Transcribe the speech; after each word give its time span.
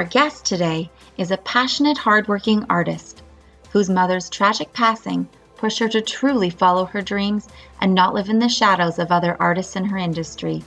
Our 0.00 0.06
guest 0.06 0.46
today 0.46 0.90
is 1.18 1.30
a 1.30 1.36
passionate, 1.36 1.98
hardworking 1.98 2.64
artist 2.70 3.22
whose 3.68 3.90
mother's 3.90 4.30
tragic 4.30 4.72
passing 4.72 5.28
pushed 5.58 5.78
her 5.78 5.90
to 5.90 6.00
truly 6.00 6.48
follow 6.48 6.86
her 6.86 7.02
dreams 7.02 7.48
and 7.82 7.94
not 7.94 8.14
live 8.14 8.30
in 8.30 8.38
the 8.38 8.48
shadows 8.48 8.98
of 8.98 9.12
other 9.12 9.36
artists 9.38 9.76
in 9.76 9.84
her 9.84 9.98
industry. 9.98 10.64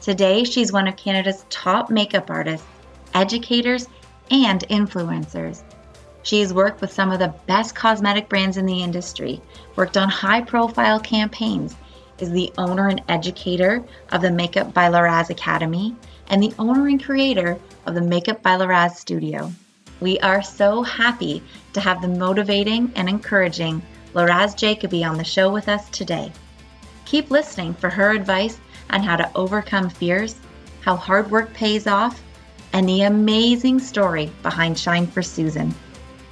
Today, 0.00 0.44
she's 0.44 0.72
one 0.72 0.86
of 0.86 0.94
Canada's 0.94 1.44
top 1.50 1.90
makeup 1.90 2.30
artists, 2.30 2.64
educators, 3.14 3.88
and 4.30 4.60
influencers. 4.68 5.64
She's 6.22 6.54
worked 6.54 6.80
with 6.80 6.92
some 6.92 7.10
of 7.10 7.18
the 7.18 7.34
best 7.46 7.74
cosmetic 7.74 8.28
brands 8.28 8.58
in 8.58 8.66
the 8.66 8.80
industry, 8.80 9.42
worked 9.74 9.96
on 9.96 10.08
high 10.08 10.42
profile 10.42 11.00
campaigns, 11.00 11.74
is 12.20 12.30
the 12.30 12.52
owner 12.58 12.86
and 12.86 13.02
educator 13.08 13.82
of 14.12 14.22
the 14.22 14.30
Makeup 14.30 14.72
by 14.72 14.88
Laraz 14.88 15.30
Academy, 15.30 15.96
and 16.28 16.40
the 16.40 16.54
owner 16.60 16.86
and 16.86 17.02
creator 17.02 17.58
of 17.86 17.94
the 17.94 18.00
Makeup 18.00 18.42
by 18.42 18.56
Laraz 18.56 18.96
Studio. 18.96 19.52
We 20.00 20.18
are 20.20 20.42
so 20.42 20.82
happy 20.82 21.42
to 21.72 21.80
have 21.80 22.02
the 22.02 22.08
motivating 22.08 22.92
and 22.96 23.08
encouraging 23.08 23.82
Laraz 24.14 24.56
Jacoby 24.56 25.04
on 25.04 25.16
the 25.16 25.24
show 25.24 25.50
with 25.50 25.68
us 25.68 25.88
today. 25.90 26.32
Keep 27.04 27.30
listening 27.30 27.74
for 27.74 27.90
her 27.90 28.10
advice 28.10 28.58
on 28.90 29.02
how 29.02 29.16
to 29.16 29.30
overcome 29.34 29.88
fears, 29.90 30.36
how 30.80 30.96
hard 30.96 31.30
work 31.30 31.52
pays 31.54 31.86
off, 31.86 32.22
and 32.72 32.88
the 32.88 33.02
amazing 33.02 33.78
story 33.78 34.30
behind 34.42 34.78
Shine 34.78 35.06
for 35.06 35.22
Susan 35.22 35.74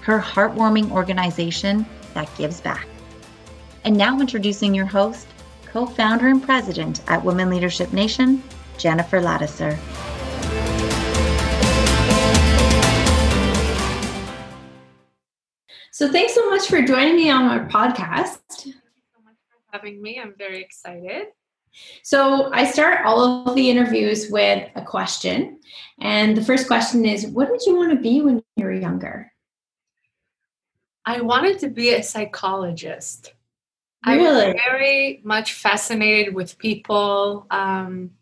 her 0.00 0.18
heartwarming 0.18 0.90
organization 0.90 1.86
that 2.14 2.34
gives 2.36 2.60
back. 2.60 2.86
And 3.84 3.96
now 3.96 4.20
introducing 4.20 4.74
your 4.74 4.86
host, 4.86 5.28
co 5.66 5.86
founder 5.86 6.28
and 6.28 6.42
president 6.42 7.00
at 7.06 7.24
Women 7.24 7.50
Leadership 7.50 7.92
Nation, 7.92 8.42
Jennifer 8.78 9.20
Ladouceur. 9.20 9.78
So, 16.00 16.10
thanks 16.10 16.34
so 16.34 16.48
much 16.48 16.66
for 16.66 16.80
joining 16.80 17.14
me 17.14 17.28
on 17.28 17.42
our 17.42 17.68
podcast. 17.68 18.38
Thank 18.48 18.68
you 18.68 19.02
so 19.14 19.22
much 19.22 19.34
for 19.50 19.58
having 19.70 20.00
me. 20.00 20.18
I'm 20.18 20.32
very 20.38 20.62
excited. 20.62 21.26
So, 22.02 22.50
I 22.54 22.64
start 22.64 23.04
all 23.04 23.46
of 23.46 23.54
the 23.54 23.68
interviews 23.68 24.30
with 24.30 24.66
a 24.76 24.82
question. 24.82 25.60
And 26.00 26.34
the 26.34 26.42
first 26.42 26.68
question 26.68 27.04
is 27.04 27.26
What 27.26 27.50
did 27.50 27.60
you 27.66 27.76
want 27.76 27.90
to 27.90 28.00
be 28.00 28.22
when 28.22 28.42
you 28.56 28.64
were 28.64 28.72
younger? 28.72 29.30
I 31.04 31.20
wanted 31.20 31.58
to 31.58 31.68
be 31.68 31.90
a 31.90 32.02
psychologist. 32.02 33.34
Really? 34.06 34.24
I 34.24 34.46
was 34.46 34.56
very 34.64 35.20
much 35.22 35.52
fascinated 35.52 36.34
with 36.34 36.56
people. 36.56 37.46
Um, 37.50 38.12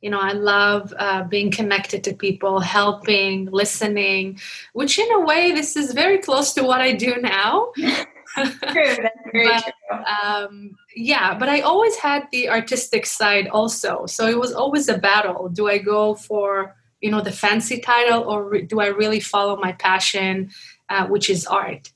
you 0.00 0.10
know, 0.10 0.20
I 0.20 0.32
love 0.32 0.94
uh, 0.98 1.24
being 1.24 1.50
connected 1.50 2.04
to 2.04 2.14
people, 2.14 2.60
helping, 2.60 3.46
listening, 3.46 4.38
which 4.72 4.98
in 4.98 5.10
a 5.12 5.20
way, 5.20 5.52
this 5.52 5.76
is 5.76 5.92
very 5.92 6.18
close 6.18 6.54
to 6.54 6.62
what 6.62 6.80
I 6.80 6.92
do 6.92 7.16
now. 7.20 7.72
true, 7.76 8.04
that's 8.34 9.18
very 9.32 9.48
but, 9.48 9.72
true. 9.90 10.04
Um, 10.22 10.76
yeah, 10.94 11.36
but 11.36 11.48
I 11.48 11.60
always 11.60 11.96
had 11.96 12.28
the 12.30 12.48
artistic 12.48 13.06
side 13.06 13.48
also. 13.48 14.06
So 14.06 14.26
it 14.26 14.38
was 14.38 14.52
always 14.52 14.88
a 14.88 14.98
battle. 14.98 15.48
Do 15.48 15.68
I 15.68 15.78
go 15.78 16.14
for, 16.14 16.76
you 17.00 17.10
know, 17.10 17.20
the 17.20 17.32
fancy 17.32 17.80
title 17.80 18.22
or 18.22 18.48
re- 18.50 18.62
do 18.62 18.80
I 18.80 18.86
really 18.86 19.20
follow 19.20 19.56
my 19.56 19.72
passion 19.72 20.50
uh, 20.88 21.06
which 21.06 21.30
is 21.30 21.46
art. 21.46 21.92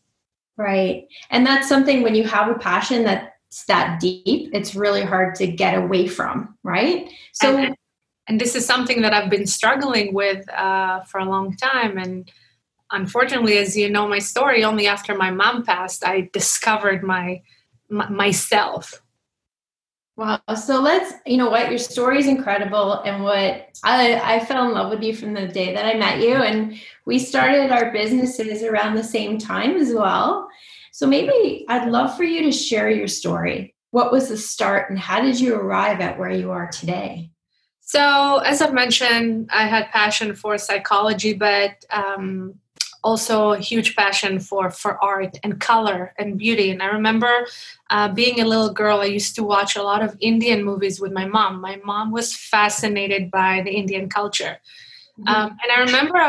Right. 0.57 1.07
And 1.31 1.47
that's 1.47 1.69
something 1.69 2.03
when 2.03 2.15
you 2.15 2.25
have 2.25 2.49
a 2.49 2.59
passion 2.59 3.05
that's 3.05 3.65
that 3.65 4.01
deep, 4.01 4.51
it's 4.53 4.75
really 4.75 5.03
hard 5.03 5.35
to 5.37 5.47
get 5.47 5.75
away 5.75 6.07
from, 6.07 6.57
right? 6.63 7.11
So, 7.33 7.57
and, 7.57 7.77
and 8.29 8.41
this 8.41 8.55
is 8.55 8.65
something 8.67 9.03
that 9.03 9.13
I've 9.13 9.31
been 9.31 9.47
struggling 9.47 10.15
with 10.15 10.49
uh, 10.51 11.01
for 11.03 11.19
a 11.19 11.25
long 11.25 11.57
time. 11.57 11.99
And 11.99 12.31
unfortunately, 12.91 13.59
as 13.59 13.77
you 13.77 13.91
know, 13.91 14.09
my 14.09 14.21
story, 14.21 14.65
only 14.65 14.87
after 14.87 15.15
my 15.15 15.31
mom 15.31 15.65
passed, 15.65 16.07
I 16.07 16.31
discovered 16.33 17.03
my, 17.03 17.43
my 17.89 18.09
myself 18.09 19.03
Wow. 20.17 20.41
So 20.55 20.81
let's, 20.81 21.15
you 21.25 21.39
know 21.39 21.49
what, 21.49 21.71
your 21.71 21.79
story 21.79 22.19
is 22.19 22.27
incredible. 22.27 23.01
And 23.03 23.25
what 23.25 23.71
I, 23.83 24.21
I 24.23 24.45
fell 24.45 24.67
in 24.67 24.75
love 24.75 24.91
with 24.91 25.03
you 25.03 25.17
from 25.17 25.33
the 25.33 25.49
day 25.49 25.73
that 25.73 25.87
I 25.87 25.95
met 25.95 26.21
you. 26.21 26.35
And 26.35 26.79
we 27.07 27.19
started 27.19 27.71
our 27.71 27.91
businesses 27.93 28.63
around 28.63 28.95
the 28.95 29.05
same 29.05 29.39
time 29.39 29.77
as 29.77 29.93
well. 29.95 30.49
So 30.93 31.07
maybe 31.07 31.65
I'd 31.69 31.91
love 31.91 32.15
for 32.15 32.25
you 32.25 32.43
to 32.43 32.53
share 32.53 32.91
your 32.91 33.09
story. 33.09 33.75
What 33.91 34.13
was 34.13 34.29
the 34.29 34.37
start 34.37 34.91
and 34.91 34.99
how 34.99 35.23
did 35.23 35.41
you 35.41 35.55
arrive 35.55 36.01
at 36.01 36.19
where 36.19 36.31
you 36.31 36.51
are 36.51 36.69
today? 36.69 37.31
So, 37.95 38.39
as 38.39 38.63
I've 38.63 38.73
mentioned, 38.73 39.51
I 39.53 39.67
had 39.67 39.91
passion 39.91 40.35
for 40.35 40.57
psychology, 40.57 41.35
but 41.35 41.85
um, 41.91 42.55
also 43.05 43.53
a 43.53 43.59
huge 43.59 43.95
passion 43.95 44.41
for 44.41 44.71
for 44.71 44.93
art 45.05 45.37
and 45.45 45.61
color 45.61 46.15
and 46.19 46.39
beauty. 46.39 46.71
And 46.71 46.83
i 46.83 46.87
remember 46.87 47.47
uh, 47.91 48.09
being 48.09 48.41
a 48.41 48.47
little 48.47 48.73
girl 48.73 49.01
i 49.01 49.11
used 49.19 49.35
to 49.35 49.43
watch 49.43 49.77
a 49.77 49.83
lot 49.83 50.03
of 50.07 50.17
indian 50.21 50.65
movies 50.65 51.01
with 51.03 51.13
my 51.13 51.27
mom. 51.27 51.61
My 51.61 51.77
mom 51.85 52.13
was 52.13 52.35
fascinated 52.35 53.31
by 53.31 53.61
the 53.67 53.73
indian 53.83 54.09
culture. 54.09 54.57
Mm-hmm. 55.19 55.35
um, 55.35 55.49
and 55.63 55.71
i 55.77 55.79
remember 55.87 56.21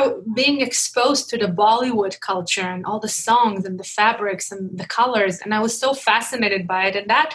being 0.41 0.59
exposed 0.59 1.30
to 1.30 1.38
the 1.38 1.51
bollywood 1.62 2.19
culture 2.19 2.69
and 2.75 2.85
all 2.85 3.00
the 3.00 3.16
songs 3.28 3.63
and 3.68 3.80
the 3.80 3.90
fabrics 3.97 4.51
and 4.51 4.78
the 4.81 4.88
colors 5.00 5.35
and 5.41 5.53
i 5.57 5.59
was 5.66 5.74
so 5.84 5.94
fascinated 5.94 6.68
by 6.68 6.81
it. 6.88 6.95
And 7.00 7.09
that 7.09 7.30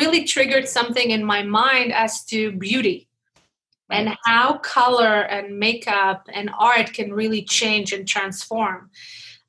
really 0.00 0.22
triggered 0.34 0.68
something 0.68 1.08
in 1.16 1.22
my 1.34 1.42
mind 1.42 1.92
as 1.92 2.12
to 2.30 2.52
beauty 2.52 3.08
and 3.90 4.16
how 4.24 4.58
color 4.58 5.22
and 5.22 5.58
makeup 5.58 6.26
and 6.32 6.50
art 6.58 6.92
can 6.92 7.12
really 7.12 7.42
change 7.42 7.92
and 7.92 8.06
transform. 8.08 8.90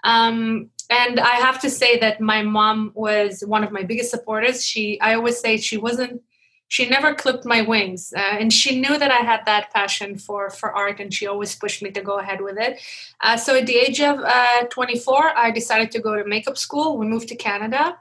Um, 0.04 0.70
and 0.90 1.20
I 1.20 1.36
have 1.36 1.60
to 1.62 1.70
say 1.70 1.98
that 2.00 2.20
my 2.20 2.42
mom 2.44 2.92
was 2.94 3.42
one 3.42 3.64
of 3.64 3.72
my 3.72 3.84
biggest 3.84 4.12
supporters. 4.12 4.66
She, 4.66 5.00
I 5.00 5.16
always 5.16 5.40
say, 5.40 5.58
she 5.58 5.78
wasn't, 5.78 6.22
she 6.68 6.90
never 6.90 7.14
clipped 7.14 7.46
my 7.46 7.62
wings, 7.62 8.14
uh, 8.16 8.20
and 8.20 8.52
she 8.52 8.80
knew 8.82 8.98
that 8.98 9.12
I 9.12 9.18
had 9.18 9.42
that 9.46 9.72
passion 9.74 10.18
for 10.18 10.50
for 10.50 10.72
art, 10.72 11.00
and 11.00 11.14
she 11.14 11.28
always 11.28 11.56
pushed 11.56 11.84
me 11.84 11.92
to 11.92 12.02
go 12.02 12.20
ahead 12.20 12.42
with 12.42 12.58
it. 12.58 12.82
Uh, 13.22 13.38
so 13.38 13.56
at 13.56 13.68
the 13.68 13.76
age 13.76 14.02
of 14.02 14.20
uh, 14.20 14.64
24, 14.72 15.38
I 15.38 15.52
decided 15.52 15.92
to 15.92 16.00
go 16.00 16.16
to 16.16 16.26
makeup 16.26 16.58
school. 16.58 16.98
We 16.98 17.06
moved 17.06 17.28
to 17.30 17.36
Canada 17.36 17.98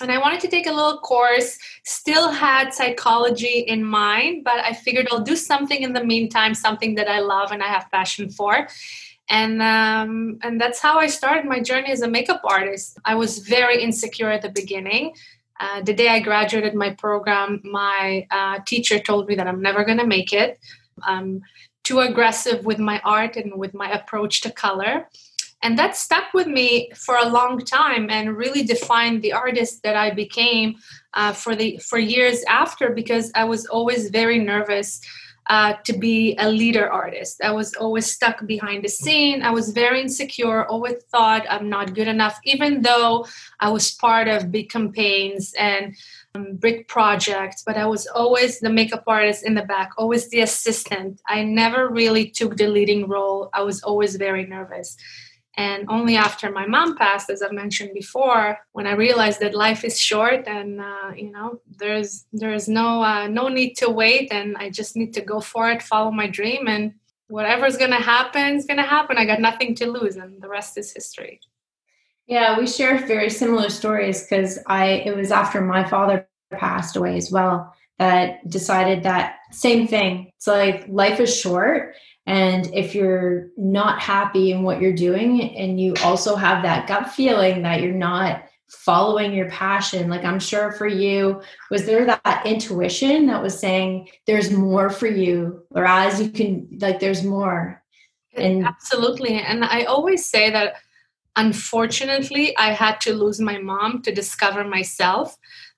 and 0.00 0.10
I 0.10 0.18
wanted 0.18 0.40
to 0.40 0.48
take 0.48 0.66
a 0.66 0.72
little 0.72 0.98
course. 0.98 1.58
Still 1.84 2.30
had 2.30 2.74
psychology 2.74 3.60
in 3.60 3.84
mind, 3.84 4.44
but 4.44 4.58
I 4.58 4.72
figured 4.72 5.08
I'll 5.10 5.20
do 5.20 5.36
something 5.36 5.82
in 5.82 5.92
the 5.92 6.04
meantime, 6.04 6.54
something 6.54 6.94
that 6.96 7.08
I 7.08 7.20
love 7.20 7.52
and 7.52 7.62
I 7.62 7.68
have 7.68 7.90
passion 7.90 8.30
for. 8.30 8.68
And 9.30 9.62
um, 9.62 10.38
and 10.42 10.60
that's 10.60 10.80
how 10.80 10.98
I 10.98 11.06
started 11.06 11.46
my 11.46 11.60
journey 11.60 11.90
as 11.90 12.02
a 12.02 12.08
makeup 12.08 12.42
artist. 12.44 12.98
I 13.04 13.14
was 13.14 13.38
very 13.38 13.82
insecure 13.82 14.30
at 14.30 14.42
the 14.42 14.50
beginning. 14.50 15.14
Uh, 15.58 15.80
the 15.82 15.94
day 15.94 16.08
I 16.08 16.20
graduated 16.20 16.74
my 16.74 16.90
program, 16.90 17.60
my 17.64 18.26
uh, 18.30 18.58
teacher 18.66 18.98
told 18.98 19.28
me 19.28 19.34
that 19.36 19.46
I'm 19.46 19.62
never 19.62 19.84
going 19.84 19.98
to 19.98 20.06
make 20.06 20.32
it. 20.32 20.58
I'm 21.02 21.42
too 21.84 22.00
aggressive 22.00 22.64
with 22.64 22.78
my 22.78 23.00
art 23.04 23.36
and 23.36 23.54
with 23.56 23.72
my 23.72 23.90
approach 23.92 24.40
to 24.42 24.50
color 24.50 25.08
and 25.64 25.78
that 25.78 25.96
stuck 25.96 26.32
with 26.34 26.46
me 26.46 26.90
for 26.94 27.16
a 27.16 27.28
long 27.28 27.58
time 27.58 28.10
and 28.10 28.36
really 28.36 28.62
defined 28.62 29.22
the 29.22 29.32
artist 29.32 29.82
that 29.82 29.96
i 29.96 30.10
became 30.10 30.76
uh, 31.14 31.32
for 31.32 31.56
the 31.56 31.78
for 31.78 31.98
years 31.98 32.44
after 32.48 32.90
because 32.90 33.32
i 33.34 33.42
was 33.42 33.66
always 33.66 34.10
very 34.10 34.38
nervous 34.38 35.00
uh, 35.46 35.74
to 35.84 35.92
be 35.92 36.34
a 36.38 36.48
leader 36.48 36.90
artist. 36.90 37.42
I 37.44 37.52
was 37.52 37.74
always 37.74 38.10
stuck 38.10 38.46
behind 38.46 38.82
the 38.82 38.88
scene. 38.88 39.42
I 39.42 39.50
was 39.50 39.72
very 39.72 40.00
insecure 40.00 40.64
always 40.66 41.02
thought 41.12 41.44
i'm 41.50 41.68
not 41.68 41.94
good 41.94 42.08
enough 42.08 42.38
even 42.44 42.82
though 42.82 43.26
i 43.60 43.68
was 43.68 43.90
part 43.90 44.26
of 44.28 44.50
big 44.50 44.70
campaigns 44.70 45.52
and 45.58 45.94
um, 46.34 46.56
big 46.56 46.88
projects. 46.88 47.62
But 47.66 47.76
i 47.76 47.86
was 47.86 48.06
always 48.06 48.60
the 48.60 48.70
makeup 48.70 49.04
artist 49.06 49.44
in 49.44 49.54
the 49.54 49.64
back 49.74 49.90
always 49.98 50.28
the 50.30 50.40
assistant. 50.40 51.20
I 51.28 51.42
never 51.42 51.88
really 51.88 52.26
took 52.30 52.56
the 52.56 52.68
leading 52.68 53.08
role. 53.08 53.50
I 53.52 53.62
was 53.62 53.82
always 53.82 54.16
very 54.16 54.46
nervous 54.46 54.96
and 55.56 55.86
only 55.88 56.16
after 56.16 56.50
my 56.50 56.66
mom 56.66 56.96
passed 56.96 57.30
as 57.30 57.42
i've 57.42 57.52
mentioned 57.52 57.90
before 57.94 58.58
when 58.72 58.86
i 58.86 58.92
realized 58.92 59.40
that 59.40 59.54
life 59.54 59.84
is 59.84 59.98
short 59.98 60.46
and 60.46 60.80
uh, 60.80 61.10
you 61.16 61.30
know 61.30 61.60
there's 61.78 62.26
there's 62.32 62.68
no 62.68 63.02
uh, 63.02 63.26
no 63.28 63.48
need 63.48 63.74
to 63.74 63.90
wait 63.90 64.32
and 64.32 64.56
i 64.56 64.68
just 64.68 64.96
need 64.96 65.12
to 65.14 65.20
go 65.20 65.40
for 65.40 65.70
it 65.70 65.82
follow 65.82 66.10
my 66.10 66.26
dream 66.26 66.68
and 66.68 66.94
whatever's 67.28 67.76
gonna 67.76 68.00
happen 68.00 68.56
is 68.56 68.66
gonna 68.66 68.82
happen. 68.82 69.16
I 69.18 69.24
got 69.24 69.40
nothing 69.40 69.74
to 69.76 69.86
lose 69.90 70.16
and 70.16 70.42
the 70.42 70.48
rest 70.48 70.76
is 70.78 70.92
history. 70.92 71.40
Yeah 72.26 72.58
we 72.58 72.66
share 72.66 73.06
very 73.06 73.30
similar 73.30 73.68
stories 73.70 74.22
because 74.22 74.58
i 74.66 74.86
it 75.08 75.14
was 75.16 75.30
after 75.30 75.60
my 75.60 75.84
father 75.88 76.28
passed 76.52 76.96
away 76.96 77.16
as 77.16 77.30
well 77.30 77.74
that 77.98 78.48
decided 78.48 79.04
that 79.04 79.36
same 79.52 79.86
thing. 79.86 80.32
It's 80.36 80.48
like 80.48 80.86
life 80.88 81.20
is 81.20 81.36
short 81.36 81.94
and 82.26 82.72
if 82.74 82.94
you're 82.94 83.48
not 83.56 84.00
happy 84.00 84.52
in 84.52 84.62
what 84.62 84.80
you're 84.80 84.94
doing, 84.94 85.56
and 85.56 85.80
you 85.80 85.94
also 86.02 86.36
have 86.36 86.62
that 86.62 86.86
gut 86.86 87.10
feeling 87.10 87.62
that 87.62 87.82
you're 87.82 87.92
not 87.92 88.44
following 88.68 89.34
your 89.34 89.48
passion, 89.50 90.08
like 90.08 90.24
I'm 90.24 90.40
sure 90.40 90.72
for 90.72 90.86
you, 90.86 91.42
was 91.70 91.86
there 91.86 92.06
that 92.06 92.42
intuition 92.46 93.26
that 93.26 93.42
was 93.42 93.58
saying 93.58 94.08
there's 94.26 94.50
more 94.50 94.90
for 94.90 95.06
you, 95.06 95.62
or 95.70 95.84
as 95.84 96.20
you 96.20 96.30
can, 96.30 96.68
like 96.80 96.98
there's 96.98 97.22
more? 97.22 97.82
And 98.36 98.66
absolutely. 98.66 99.34
And 99.34 99.64
I 99.64 99.84
always 99.84 100.24
say 100.24 100.50
that 100.50 100.74
unfortunately, 101.36 102.56
I 102.56 102.72
had 102.72 103.00
to 103.02 103.12
lose 103.12 103.40
my 103.40 103.58
mom 103.58 104.02
to 104.02 104.14
discover 104.14 104.64
myself. 104.64 105.36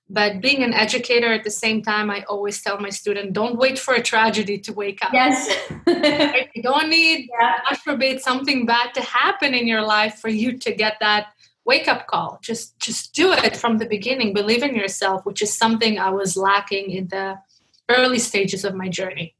But 0.09 0.39
being 0.39 0.63
an 0.63 0.73
educator 0.73 1.33
at 1.33 1.43
the 1.43 1.51
same 1.51 1.81
time, 1.81 2.09
I 2.09 2.23
always 2.29 2.61
tell 2.61 2.79
my 2.79 2.89
student, 2.89 3.33
don't 3.33 3.57
wait 3.57 3.77
for 3.77 3.93
a 3.93 4.01
tragedy 4.01 4.57
to 4.59 4.71
wake 4.71 5.03
up. 5.03 5.11
Yes. 5.11 5.53
you 6.55 6.63
don't 6.63 6.89
need, 6.89 7.29
yeah. 7.39 7.57
God 7.69 7.77
forbid, 7.79 8.21
something 8.21 8.65
bad 8.65 8.93
to 8.93 9.01
happen 9.01 9.53
in 9.53 9.67
your 9.67 9.81
life 9.81 10.15
for 10.19 10.29
you 10.29 10.57
to 10.59 10.73
get 10.73 10.95
that 11.01 11.27
wake 11.67 11.89
up 11.89 12.07
call. 12.07 12.39
Just 12.41 12.79
just 12.79 13.13
do 13.13 13.33
it 13.33 13.55
from 13.55 13.77
the 13.77 13.85
beginning. 13.85 14.33
Believe 14.33 14.63
in 14.63 14.73
yourself, 14.73 15.25
which 15.25 15.41
is 15.41 15.53
something 15.53 15.99
I 15.99 16.09
was 16.09 16.35
lacking 16.37 16.91
in 16.91 17.09
the 17.09 17.37
early 17.89 18.19
stages 18.19 18.65
of 18.65 18.73
my 18.73 18.89
journey. 18.89 19.35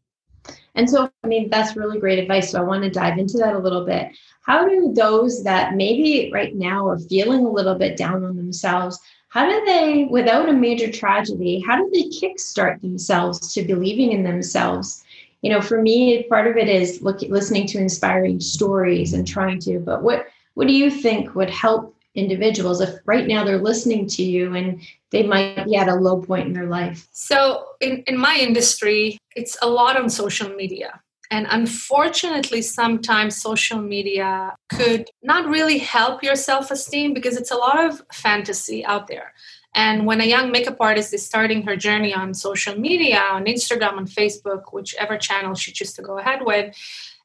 And 0.75 0.87
so, 0.87 1.09
I 1.23 1.27
mean, 1.27 1.49
that's 1.49 1.75
really 1.75 1.99
great 1.99 2.19
advice. 2.19 2.51
So, 2.51 2.59
I 2.59 2.63
want 2.63 2.83
to 2.83 2.89
dive 2.89 3.17
into 3.17 3.37
that 3.39 3.55
a 3.55 3.59
little 3.59 3.85
bit. 3.85 4.09
How 4.45 4.67
do 4.67 4.93
those 4.93 5.43
that 5.43 5.75
maybe 5.75 6.29
right 6.31 6.55
now 6.55 6.87
are 6.87 6.99
feeling 6.99 7.45
a 7.45 7.49
little 7.49 7.75
bit 7.75 7.97
down 7.97 8.23
on 8.23 8.37
themselves, 8.37 8.99
how 9.37 9.47
do 9.47 9.65
they, 9.65 10.05
without 10.05 10.49
a 10.49 10.53
major 10.53 10.91
tragedy, 10.91 11.59
how 11.59 11.77
do 11.77 11.87
they 11.93 12.05
kickstart 12.09 12.81
themselves 12.81 13.53
to 13.53 13.61
believing 13.61 14.11
in 14.11 14.23
themselves? 14.23 15.03
You 15.43 15.51
know, 15.51 15.61
for 15.61 15.79
me, 15.79 16.23
part 16.23 16.47
of 16.47 16.57
it 16.57 16.67
is 16.67 17.03
look, 17.03 17.21
listening 17.21 17.67
to 17.67 17.77
inspiring 17.77 18.39
stories 18.39 19.13
and 19.13 19.27
trying 19.27 19.59
to. 19.59 19.77
But 19.77 20.01
what 20.01 20.25
what 20.55 20.67
do 20.67 20.73
you 20.73 20.89
think 20.89 21.35
would 21.35 21.51
help 21.51 21.95
individuals 22.15 22.81
if 22.81 22.95
right 23.05 23.27
now 23.27 23.43
they're 23.43 23.61
listening 23.61 24.07
to 24.07 24.23
you 24.23 24.55
and 24.55 24.81
they 25.11 25.21
might 25.21 25.65
be 25.65 25.75
at 25.75 25.87
a 25.87 25.93
low 25.93 26.19
point 26.19 26.47
in 26.47 26.53
their 26.53 26.65
life? 26.65 27.07
So, 27.11 27.63
in, 27.79 28.03
in 28.07 28.17
my 28.17 28.37
industry, 28.37 29.19
it's 29.35 29.55
a 29.61 29.69
lot 29.69 30.01
on 30.01 30.09
social 30.09 30.49
media. 30.49 30.99
And 31.29 31.45
unfortunately, 31.49 32.61
sometimes 32.61 33.41
social 33.41 33.81
media 33.81 34.55
could 34.71 35.09
not 35.21 35.47
really 35.47 35.77
help 35.77 36.23
your 36.23 36.35
self 36.35 36.71
esteem 36.71 37.13
because 37.13 37.35
it's 37.37 37.51
a 37.51 37.55
lot 37.57 37.83
of 37.83 38.01
fantasy 38.13 38.85
out 38.85 39.07
there. 39.07 39.33
And 39.75 40.05
when 40.05 40.21
a 40.21 40.25
young 40.25 40.51
makeup 40.51 40.77
artist 40.79 41.13
is 41.13 41.25
starting 41.25 41.63
her 41.63 41.75
journey 41.75 42.13
on 42.13 42.33
social 42.33 42.79
media, 42.79 43.19
on 43.19 43.45
Instagram, 43.45 43.93
on 43.93 44.07
Facebook, 44.07 44.73
whichever 44.73 45.17
channel 45.17 45.53
she 45.53 45.71
chooses 45.71 45.93
to 45.95 46.01
go 46.01 46.17
ahead 46.17 46.39
with, 46.43 46.75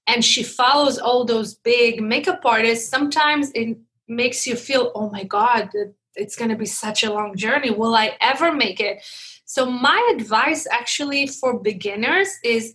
and 0.07 0.25
she 0.25 0.43
follows 0.43 0.99
all 0.99 1.25
those 1.25 1.55
big 1.55 2.03
makeup 2.03 2.41
artists, 2.45 2.89
sometimes 2.89 3.51
it 3.55 3.79
makes 4.09 4.47
you 4.47 4.57
feel, 4.57 4.91
oh 4.95 5.09
my 5.11 5.25
God, 5.25 5.71
it's 6.15 6.37
going 6.37 6.51
to 6.51 6.57
be 6.57 6.67
such 6.67 7.05
a 7.05 7.13
long 7.13 7.37
journey. 7.37 7.71
Will 7.71 7.95
I 7.95 8.17
ever 8.21 8.53
make 8.53 8.81
it? 8.81 9.03
So, 9.45 9.67
my 9.67 10.15
advice 10.17 10.67
actually 10.71 11.27
for 11.27 11.59
beginners 11.59 12.29
is 12.45 12.75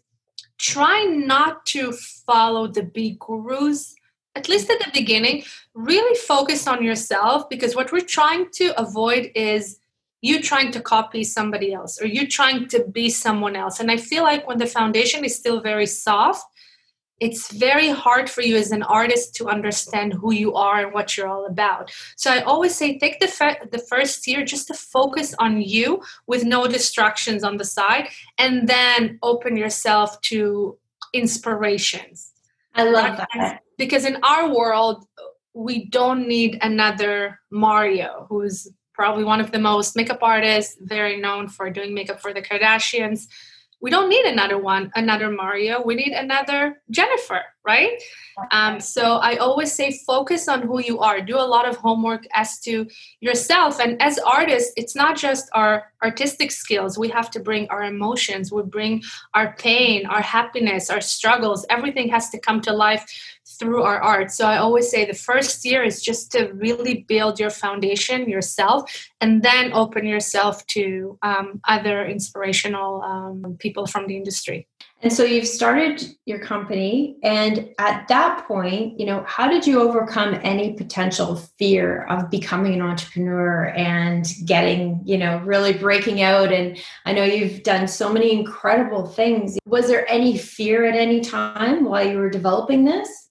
try 0.58 1.04
not 1.04 1.66
to 1.68 1.92
follow 1.92 2.68
the 2.68 2.84
big 2.84 3.20
gurus, 3.20 3.96
at 4.36 4.50
least 4.50 4.70
at 4.70 4.80
the 4.80 4.92
beginning. 4.92 5.44
Really 5.74 6.18
focus 6.20 6.68
on 6.68 6.84
yourself 6.84 7.50
because 7.50 7.76
what 7.76 7.92
we're 7.92 8.02
trying 8.02 8.50
to 8.54 8.80
avoid 8.80 9.32
is 9.36 9.80
you 10.22 10.42
trying 10.42 10.72
to 10.72 10.82
copy 10.82 11.24
somebody 11.24 11.74
else 11.74 12.02
or 12.02 12.08
you 12.08 12.28
trying 12.28 12.68
to 12.70 12.84
be 12.86 13.10
someone 13.10 13.56
else. 13.56 13.80
And 13.80 13.92
I 13.92 13.98
feel 13.98 14.24
like 14.24 14.48
when 14.48 14.58
the 14.58 14.66
foundation 14.66 15.24
is 15.24 15.36
still 15.36 15.62
very 15.62 15.86
soft, 15.86 16.44
it's 17.20 17.52
very 17.52 17.90
hard 17.90 18.30
for 18.30 18.42
you 18.42 18.56
as 18.58 18.72
an 18.72 18.84
artist 18.84 19.36
to 19.36 19.48
understand 19.48 20.14
who 20.14 20.32
you 20.34 20.54
are 20.54 20.86
and 20.86 20.94
what 20.94 21.18
you're 21.18 21.28
all 21.28 21.46
about. 21.46 21.92
So 22.16 22.32
I 22.32 22.42
always 22.42 22.76
say 22.76 22.98
take 22.98 23.20
the 23.20 23.28
fe- 23.28 23.60
the 23.72 23.80
first 23.80 24.28
year 24.28 24.46
just 24.46 24.68
to 24.68 24.74
focus 24.74 25.34
on 25.40 25.62
you 25.62 26.02
with 26.28 26.44
no 26.44 26.68
distractions 26.68 27.44
on 27.44 27.58
the 27.58 27.66
side 27.66 28.10
and 28.38 28.68
then 28.68 29.18
open 29.24 29.58
yourself 29.58 30.22
to 30.22 30.78
inspirations. 31.14 32.34
I 32.76 32.84
love 32.84 33.18
that. 33.18 33.62
Because 33.78 34.06
in 34.06 34.18
our 34.24 34.54
world 34.54 35.06
we 35.54 35.86
don't 35.86 36.28
need 36.28 36.60
another 36.62 37.40
Mario 37.50 38.28
who's 38.30 38.68
probably 38.94 39.24
one 39.24 39.40
of 39.40 39.52
the 39.52 39.60
most 39.60 39.96
makeup 39.96 40.20
artists, 40.22 40.78
very 40.82 41.20
known 41.20 41.48
for 41.48 41.70
doing 41.72 41.94
makeup 41.94 42.20
for 42.20 42.34
the 42.34 42.42
Kardashians 42.42 43.28
we 43.80 43.92
don't 43.92 44.10
need 44.10 44.26
another 44.26 44.58
one, 44.58 44.92
another 44.96 45.30
Mario. 45.30 45.84
We 45.84 45.94
need 45.96 46.14
another 46.14 46.82
Jennifer, 46.90 47.42
right? 47.64 47.92
Um, 48.52 48.80
so 48.80 49.18
I 49.18 49.36
always 49.36 49.72
say 49.72 50.00
focus 50.06 50.48
on 50.48 50.64
who 50.64 50.80
you 50.82 51.00
are. 51.00 51.22
Do 51.22 51.38
a 51.38 51.46
lot 51.46 51.68
of 51.68 51.78
homework 51.78 52.26
as 52.34 52.60
to 52.62 52.88
yourself. 53.20 53.80
And 53.80 54.02
as 54.02 54.18
artists, 54.20 54.74
it's 54.78 54.96
not 54.96 55.16
just 55.16 55.50
our 55.54 55.92
artistic 56.04 56.52
skills. 56.52 56.98
We 56.98 57.10
have 57.10 57.30
to 57.32 57.40
bring 57.40 57.68
our 57.70 57.84
emotions. 57.84 58.52
We 58.52 58.64
bring 58.64 59.04
our 59.36 59.56
pain, 59.58 60.08
our 60.08 60.22
happiness, 60.22 60.90
our 60.90 61.02
struggles. 61.02 61.66
Everything 61.70 62.10
has 62.10 62.30
to 62.32 62.40
come 62.40 62.62
to 62.62 62.74
life 62.74 63.06
through 63.60 63.84
our 63.84 64.02
art. 64.02 64.32
So 64.32 64.46
I 64.46 64.58
always 64.58 64.90
say 64.90 65.06
the 65.06 65.14
first 65.14 65.66
year 65.66 65.84
is 65.84 66.02
just 66.02 66.32
to 66.34 66.52
really 66.54 67.06
build 67.08 67.40
your 67.40 67.50
foundation 67.50 68.30
yourself 68.30 69.10
and 69.22 69.44
then 69.44 69.74
open 69.74 70.06
yourself 70.06 70.66
to 70.68 71.18
um, 71.22 71.60
other 71.68 72.06
inspirational 72.06 73.02
um, 73.02 73.58
people 73.60 73.88
from 73.88 74.08
the 74.08 74.16
industry. 74.16 74.68
And 75.04 75.14
so 75.14 75.24
you've 75.24 75.48
started 75.48 76.04
your 76.26 76.40
company. 76.40 77.18
And 77.22 77.70
at 77.78 78.08
that 78.08 78.48
point, 78.48 79.00
you 79.00 79.06
know, 79.06 79.24
how 79.28 79.48
did 79.48 79.68
you 79.68 79.80
overcome 79.80 80.40
any 80.42 80.74
potential 80.74 81.36
fear 81.36 82.06
of 82.06 82.32
becoming 82.32 82.74
an 82.74 82.82
entrepreneur 82.82 83.66
and 83.76 84.26
getting, 84.46 85.02
you 85.06 85.20
know, 85.20 85.38
really 85.46 85.74
breaking 85.74 86.24
out? 86.24 86.52
And 86.52 86.80
I 87.06 87.14
know 87.14 87.24
you've 87.24 87.62
done 87.62 87.88
so 87.88 88.12
many 88.12 88.32
incredible 88.32 89.06
things. 89.06 89.60
Was 89.68 89.88
there 89.88 90.10
any 90.10 90.36
fear 90.36 90.86
at 90.86 90.96
any 90.96 91.22
time 91.22 91.86
while 91.86 92.08
you 92.08 92.18
were 92.18 92.32
developing 92.32 92.84
this? 92.84 93.27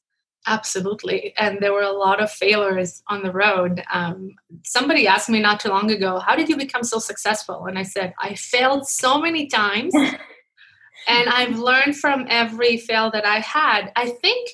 Absolutely. 0.47 1.35
And 1.39 1.59
there 1.61 1.73
were 1.73 1.83
a 1.83 1.93
lot 1.93 2.23
of 2.23 2.31
failures 2.31 3.03
on 3.09 3.23
the 3.23 3.33
road. 3.33 3.83
Um, 3.93 4.37
somebody 4.65 5.09
asked 5.09 5.29
me 5.29 5.41
not 5.41 5.59
too 5.59 5.71
long 5.71 5.91
ago, 5.91 6.21
How 6.21 6.37
did 6.37 6.49
you 6.49 6.57
become 6.57 6.85
so 6.85 6.99
successful? 6.99 7.67
And 7.67 7.79
I 7.79 7.83
said, 7.83 8.15
I 8.21 8.35
failed 8.35 8.87
so 8.87 9.21
many 9.21 9.49
times 9.49 9.93
and 11.09 11.29
I've 11.29 11.59
learned 11.59 11.97
from 11.97 12.27
every 12.29 12.77
fail 12.77 13.11
that 13.11 13.27
I 13.27 13.41
had. 13.41 13.91
I 13.97 14.11
think 14.11 14.51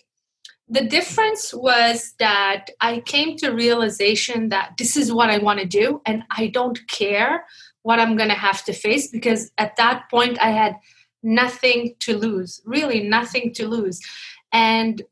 the 0.69 0.85
difference 0.85 1.53
was 1.53 2.15
that 2.19 2.71
I 2.81 3.01
came 3.01 3.37
to 3.39 3.51
realization 3.51 4.49
that 4.49 4.73
this 4.79 4.97
is 4.97 5.13
what 5.13 5.29
I 5.29 5.39
want 5.39 5.61
to 5.61 5.67
do 5.67 6.01
and 6.07 6.25
I 6.31 6.47
don't 6.47 6.79
care 6.89 7.45
what 7.83 7.99
I'm 7.99 8.17
going 8.17 8.31
to 8.31 8.35
have 8.35 8.65
to 8.65 8.73
face 8.73 9.09
because 9.09 9.51
at 9.59 9.77
that 9.77 10.05
point 10.11 10.41
I 10.41 10.51
had 10.51 10.77
nothing 11.23 11.95
to 12.01 12.17
lose, 12.17 12.63
really 12.65 13.03
nothing 13.03 13.53
to 13.55 13.69
lose. 13.69 14.01
And 14.53 15.03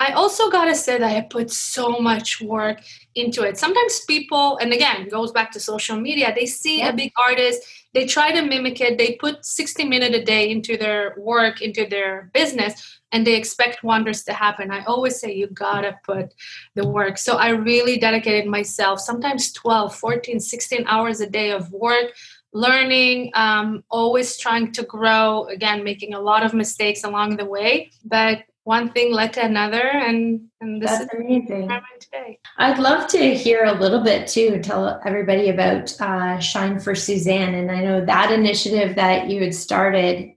I 0.00 0.12
also 0.12 0.48
gotta 0.48 0.74
say 0.74 0.96
that 0.98 1.14
I 1.14 1.20
put 1.20 1.50
so 1.50 1.98
much 1.98 2.40
work 2.40 2.80
into 3.14 3.42
it. 3.42 3.58
Sometimes 3.58 4.00
people, 4.06 4.56
and 4.56 4.72
again, 4.72 5.08
goes 5.08 5.30
back 5.30 5.52
to 5.52 5.60
social 5.60 6.00
media, 6.00 6.32
they 6.34 6.46
see 6.46 6.80
a 6.80 6.90
big 6.90 7.12
artist, 7.18 7.60
they 7.92 8.06
try 8.06 8.32
to 8.32 8.40
mimic 8.40 8.80
it, 8.80 8.96
they 8.96 9.16
put 9.20 9.44
60 9.44 9.84
minutes 9.84 10.16
a 10.16 10.24
day 10.24 10.50
into 10.50 10.78
their 10.78 11.14
work, 11.18 11.60
into 11.60 11.84
their 11.86 12.30
business, 12.32 13.00
and 13.12 13.26
they 13.26 13.34
expect 13.34 13.84
wonders 13.84 14.24
to 14.24 14.32
happen. 14.32 14.70
I 14.70 14.84
always 14.84 15.20
say 15.20 15.34
you 15.34 15.48
gotta 15.48 15.98
put 16.02 16.32
the 16.74 16.88
work. 16.88 17.18
So 17.18 17.36
I 17.36 17.50
really 17.50 17.98
dedicated 17.98 18.46
myself, 18.46 19.00
sometimes 19.00 19.52
12, 19.52 19.94
14, 19.94 20.40
16 20.40 20.86
hours 20.86 21.20
a 21.20 21.28
day 21.28 21.50
of 21.50 21.70
work 21.72 22.14
learning 22.52 23.30
um, 23.34 23.84
always 23.90 24.36
trying 24.36 24.72
to 24.72 24.82
grow 24.82 25.44
again 25.44 25.84
making 25.84 26.14
a 26.14 26.20
lot 26.20 26.42
of 26.44 26.52
mistakes 26.52 27.04
along 27.04 27.36
the 27.36 27.44
way 27.44 27.92
but 28.04 28.42
one 28.64 28.92
thing 28.92 29.12
led 29.12 29.32
to 29.34 29.44
another 29.44 29.82
and, 29.82 30.42
and 30.60 30.82
this 30.82 30.90
That's 30.90 31.12
is 31.12 31.20
amazing. 31.20 31.68
today. 31.98 32.38
I'd 32.58 32.78
love 32.78 33.08
to 33.08 33.34
hear 33.34 33.64
a 33.64 33.72
little 33.72 34.02
bit 34.02 34.28
too, 34.28 34.60
tell 34.60 35.00
everybody 35.04 35.48
about 35.48 35.98
uh, 36.00 36.38
Shine 36.38 36.78
for 36.78 36.94
Suzanne. 36.94 37.54
And 37.54 37.70
I 37.70 37.82
know 37.82 38.04
that 38.04 38.30
initiative 38.30 38.96
that 38.96 39.28
you 39.28 39.42
had 39.42 39.54
started 39.54 40.32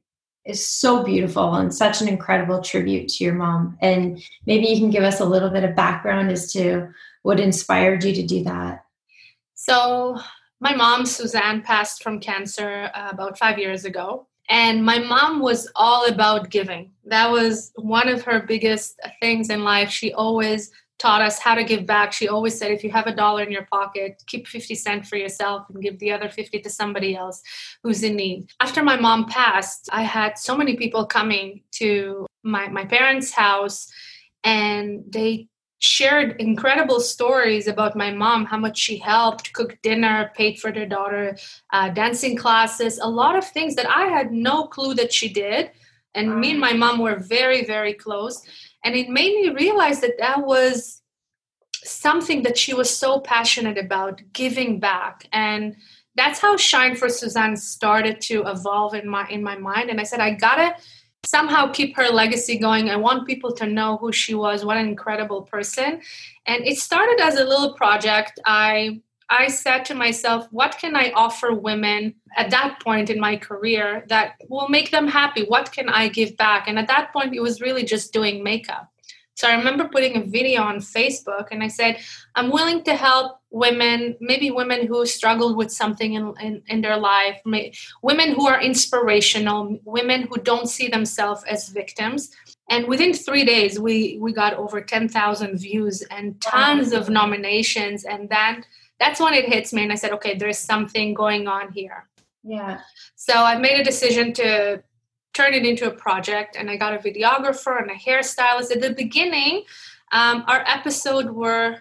is 0.45 0.67
so 0.67 1.03
beautiful 1.03 1.53
and 1.55 1.73
such 1.73 2.01
an 2.01 2.07
incredible 2.07 2.61
tribute 2.61 3.07
to 3.09 3.23
your 3.23 3.33
mom. 3.33 3.77
And 3.81 4.21
maybe 4.45 4.67
you 4.67 4.77
can 4.77 4.89
give 4.89 5.03
us 5.03 5.19
a 5.19 5.25
little 5.25 5.49
bit 5.49 5.63
of 5.63 5.75
background 5.75 6.31
as 6.31 6.51
to 6.53 6.89
what 7.23 7.39
inspired 7.39 8.03
you 8.03 8.13
to 8.13 8.25
do 8.25 8.43
that. 8.43 8.85
So, 9.55 10.19
my 10.59 10.75
mom, 10.75 11.05
Suzanne, 11.05 11.61
passed 11.61 12.03
from 12.03 12.19
cancer 12.19 12.89
uh, 12.93 13.09
about 13.11 13.37
five 13.37 13.57
years 13.57 13.85
ago. 13.85 14.27
And 14.49 14.85
my 14.85 14.99
mom 14.99 15.39
was 15.39 15.69
all 15.75 16.07
about 16.07 16.49
giving. 16.49 16.91
That 17.05 17.31
was 17.31 17.71
one 17.75 18.09
of 18.09 18.23
her 18.23 18.41
biggest 18.41 18.99
things 19.21 19.49
in 19.49 19.63
life. 19.63 19.89
She 19.89 20.13
always 20.13 20.71
taught 20.99 21.21
us 21.21 21.39
how 21.39 21.55
to 21.55 21.63
give 21.63 21.85
back. 21.85 22.13
She 22.13 22.27
always 22.27 22.57
said, 22.57 22.71
if 22.71 22.83
you 22.83 22.91
have 22.91 23.07
a 23.07 23.15
dollar 23.15 23.43
in 23.43 23.51
your 23.51 23.67
pocket, 23.71 24.21
keep 24.27 24.47
50 24.47 24.75
cents 24.75 25.09
for 25.09 25.17
yourself 25.17 25.65
and 25.69 25.81
give 25.81 25.99
the 25.99 26.11
other 26.11 26.29
50 26.29 26.59
to 26.59 26.69
somebody 26.69 27.15
else 27.15 27.41
who's 27.83 28.03
in 28.03 28.15
need. 28.15 28.51
After 28.59 28.83
my 28.83 28.95
mom 28.95 29.25
passed, 29.25 29.89
I 29.91 30.03
had 30.03 30.37
so 30.37 30.55
many 30.55 30.77
people 30.77 31.05
coming 31.05 31.61
to 31.73 32.25
my, 32.43 32.67
my 32.69 32.85
parents' 32.85 33.31
house 33.31 33.91
and 34.43 35.03
they 35.09 35.47
shared 35.83 36.39
incredible 36.39 36.99
stories 37.01 37.67
about 37.67 37.95
my 37.95 38.09
mom, 38.11 38.45
how 38.45 38.57
much 38.57 38.77
she 38.77 38.97
helped 38.97 39.51
cook 39.53 39.77
dinner, 39.81 40.31
paid 40.35 40.57
for 40.59 40.71
their 40.71 40.85
daughter 40.85 41.37
uh, 41.73 41.89
dancing 41.89 42.37
classes, 42.37 42.99
a 42.99 43.07
lot 43.07 43.35
of 43.35 43.45
things 43.45 43.75
that 43.75 43.89
I 43.89 44.05
had 44.05 44.31
no 44.31 44.65
clue 44.67 44.93
that 44.95 45.11
she 45.11 45.27
did. 45.31 45.71
And 46.15 46.39
me 46.39 46.51
and 46.51 46.59
my 46.59 46.73
mom 46.73 46.99
were 46.99 47.17
very, 47.17 47.65
very 47.65 47.93
close. 47.93 48.41
and 48.85 48.95
it 48.95 49.09
made 49.09 49.33
me 49.35 49.49
realize 49.49 50.01
that 50.01 50.17
that 50.19 50.45
was 50.45 51.01
something 51.83 52.43
that 52.43 52.57
she 52.57 52.73
was 52.73 52.89
so 52.89 53.19
passionate 53.19 53.77
about 53.77 54.21
giving 54.33 54.79
back 54.79 55.27
and 55.31 55.75
that's 56.15 56.39
how 56.39 56.55
shine 56.55 56.95
for 56.95 57.09
suzanne 57.09 57.57
started 57.57 58.21
to 58.21 58.43
evolve 58.47 58.93
in 58.93 59.07
my 59.07 59.27
in 59.29 59.43
my 59.43 59.57
mind 59.57 59.89
and 59.89 59.99
i 59.99 60.03
said 60.03 60.19
i 60.19 60.31
gotta 60.31 60.75
somehow 61.25 61.71
keep 61.71 61.95
her 61.95 62.09
legacy 62.09 62.57
going. 62.57 62.89
I 62.89 62.95
want 62.95 63.27
people 63.27 63.53
to 63.53 63.65
know 63.65 63.97
who 63.97 64.11
she 64.11 64.33
was. 64.35 64.65
What 64.65 64.77
an 64.77 64.87
incredible 64.87 65.43
person. 65.43 66.01
And 66.45 66.65
it 66.65 66.77
started 66.77 67.19
as 67.21 67.37
a 67.37 67.43
little 67.43 67.73
project. 67.73 68.39
I 68.45 69.01
i 69.29 69.47
said 69.47 69.85
to 69.85 69.95
myself 69.95 70.47
what 70.51 70.77
can 70.77 70.97
i 70.97 71.09
offer 71.15 71.53
women 71.53 72.13
at 72.35 72.49
that 72.49 72.77
point 72.83 73.09
in 73.09 73.17
my 73.17 73.37
career 73.37 74.03
that 74.09 74.33
will 74.49 74.67
make 74.67 74.91
them 74.91 75.07
happy? 75.07 75.45
What 75.45 75.71
can 75.71 75.87
i 75.87 76.09
give 76.09 76.35
back? 76.35 76.67
And 76.67 76.77
at 76.77 76.87
that 76.87 77.13
point 77.13 77.33
it 77.33 77.41
was 77.41 77.61
really 77.61 77.85
just 77.85 78.11
doing 78.11 78.43
makeup 78.43 78.92
so 79.35 79.47
I 79.47 79.55
remember 79.55 79.87
putting 79.87 80.17
a 80.17 80.23
video 80.23 80.61
on 80.61 80.77
Facebook 80.77 81.47
and 81.51 81.63
I 81.63 81.67
said, 81.67 81.97
I'm 82.35 82.51
willing 82.51 82.83
to 82.83 82.95
help 82.95 83.39
women, 83.49 84.15
maybe 84.19 84.51
women 84.51 84.85
who 84.85 85.05
struggled 85.05 85.57
with 85.57 85.71
something 85.71 86.13
in, 86.13 86.33
in, 86.39 86.61
in 86.67 86.81
their 86.81 86.97
life, 86.97 87.41
may, 87.45 87.73
women 88.03 88.33
who 88.33 88.47
are 88.47 88.61
inspirational, 88.61 89.79
women 89.85 90.27
who 90.29 90.37
don't 90.41 90.69
see 90.69 90.87
themselves 90.87 91.43
as 91.45 91.69
victims. 91.69 92.31
And 92.69 92.87
within 92.87 93.13
three 93.13 93.43
days, 93.43 93.79
we, 93.79 94.17
we 94.21 94.33
got 94.33 94.53
over 94.53 94.81
10,000 94.81 95.57
views 95.57 96.03
and 96.11 96.39
tons 96.39 96.93
of 96.93 97.09
nominations. 97.09 98.05
And 98.05 98.29
then 98.29 98.63
that's 98.99 99.19
when 99.19 99.33
it 99.33 99.45
hits 99.45 99.73
me. 99.73 99.83
And 99.83 99.91
I 99.91 99.95
said, 99.95 100.11
okay, 100.11 100.37
there's 100.37 100.59
something 100.59 101.13
going 101.13 101.47
on 101.47 101.71
here. 101.71 102.07
Yeah. 102.43 102.81
So 103.15 103.33
I 103.33 103.57
made 103.57 103.79
a 103.79 103.83
decision 103.83 104.33
to 104.33 104.83
turned 105.33 105.55
it 105.55 105.65
into 105.65 105.87
a 105.87 105.91
project 105.91 106.55
and 106.57 106.69
i 106.69 106.77
got 106.77 106.93
a 106.93 106.97
videographer 106.97 107.81
and 107.81 107.91
a 107.91 107.95
hairstylist. 107.95 108.71
At 108.71 108.81
the 108.81 108.93
beginning 108.93 109.63
um, 110.11 110.43
our 110.47 110.63
episode 110.67 111.31
were 111.31 111.77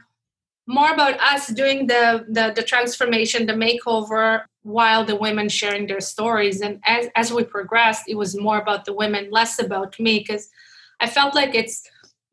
more 0.67 0.93
about 0.93 1.21
us 1.21 1.49
doing 1.49 1.87
the, 1.87 2.25
the, 2.29 2.53
the 2.55 2.63
transformation 2.63 3.47
the 3.47 3.53
makeover 3.53 4.45
while 4.63 5.05
the 5.05 5.17
women 5.17 5.49
sharing 5.49 5.89
their 5.89 6.01
stories. 6.01 6.61
And 6.61 6.81
as, 6.87 7.09
as 7.17 7.33
we 7.33 7.43
progressed 7.45 8.05
it 8.09 8.17
was 8.17 8.39
more 8.39 8.59
about 8.59 8.85
the 8.85 8.93
women 8.93 9.29
less 9.31 9.59
about 9.59 9.99
me 9.99 10.19
because 10.21 10.49
i 11.01 11.07
felt 11.07 11.35
like 11.35 11.55
it's 11.55 11.83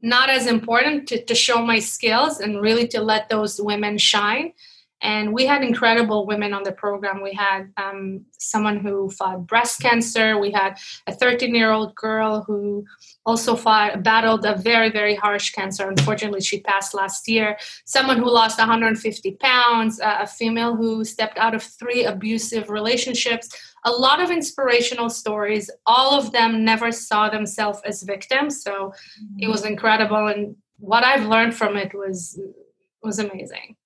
not 0.02 0.30
as 0.30 0.48
important 0.48 1.08
to, 1.10 1.24
to 1.26 1.36
show 1.36 1.62
my 1.62 1.80
skills 1.80 2.40
and 2.40 2.62
really 2.62 2.88
to 2.88 3.02
let 3.02 3.30
those 3.30 3.60
women 3.60 3.98
shine 3.98 4.54
and 5.02 5.34
we 5.34 5.46
had 5.46 5.64
incredible 5.64 6.26
women 6.26 6.54
on 6.54 6.64
the 6.64 6.74
program. 6.74 7.22
We 7.22 7.34
had 7.34 7.72
um, 7.78 8.26
someone 8.38 8.78
who 8.78 9.10
fought 9.10 9.48
breast 9.48 9.80
cancer. 9.80 10.38
We 10.38 10.52
had 10.52 10.78
a 11.08 11.14
13 11.14 11.56
year 11.56 11.72
old 11.72 11.96
girl 11.96 12.44
who 12.46 12.86
also 13.26 13.56
fought, 13.56 14.04
battled 14.04 14.46
a 14.46 14.58
very, 14.58 14.92
very 14.92 15.16
harsh 15.16 15.52
cancer. 15.52 15.88
Unfortunately, 15.88 16.42
she 16.42 16.62
passed 16.62 16.94
last 16.94 17.30
year. 17.30 17.58
Someone 17.86 18.18
who 18.18 18.30
lost 18.30 18.58
150 18.58 19.32
pounds, 19.40 20.02
uh, 20.02 20.18
a 20.22 20.28
female 20.28 20.76
who 20.76 21.06
stepped 21.06 21.38
out 21.38 21.56
of 21.56 21.64
three 21.64 22.04
abusive 22.04 22.70
relationships. 22.70 23.50
A 23.86 23.92
lot 23.92 24.22
of 24.22 24.30
inspirational 24.30 25.10
stories. 25.10 25.72
All 25.86 26.20
of 26.20 26.34
them 26.34 26.66
never 26.66 26.92
saw 26.92 27.30
themselves 27.30 27.80
as 27.86 28.04
victims. 28.04 28.62
So 28.62 28.72
mm-hmm. 28.72 29.38
it 29.40 29.48
was 29.48 29.64
incredible. 29.64 30.28
And 30.28 30.58
what 30.78 31.06
I've 31.06 31.26
learned 31.26 31.56
from 31.56 31.78
it 31.78 31.94
was 31.94 32.38
was 33.02 33.18
amazing 33.18 33.78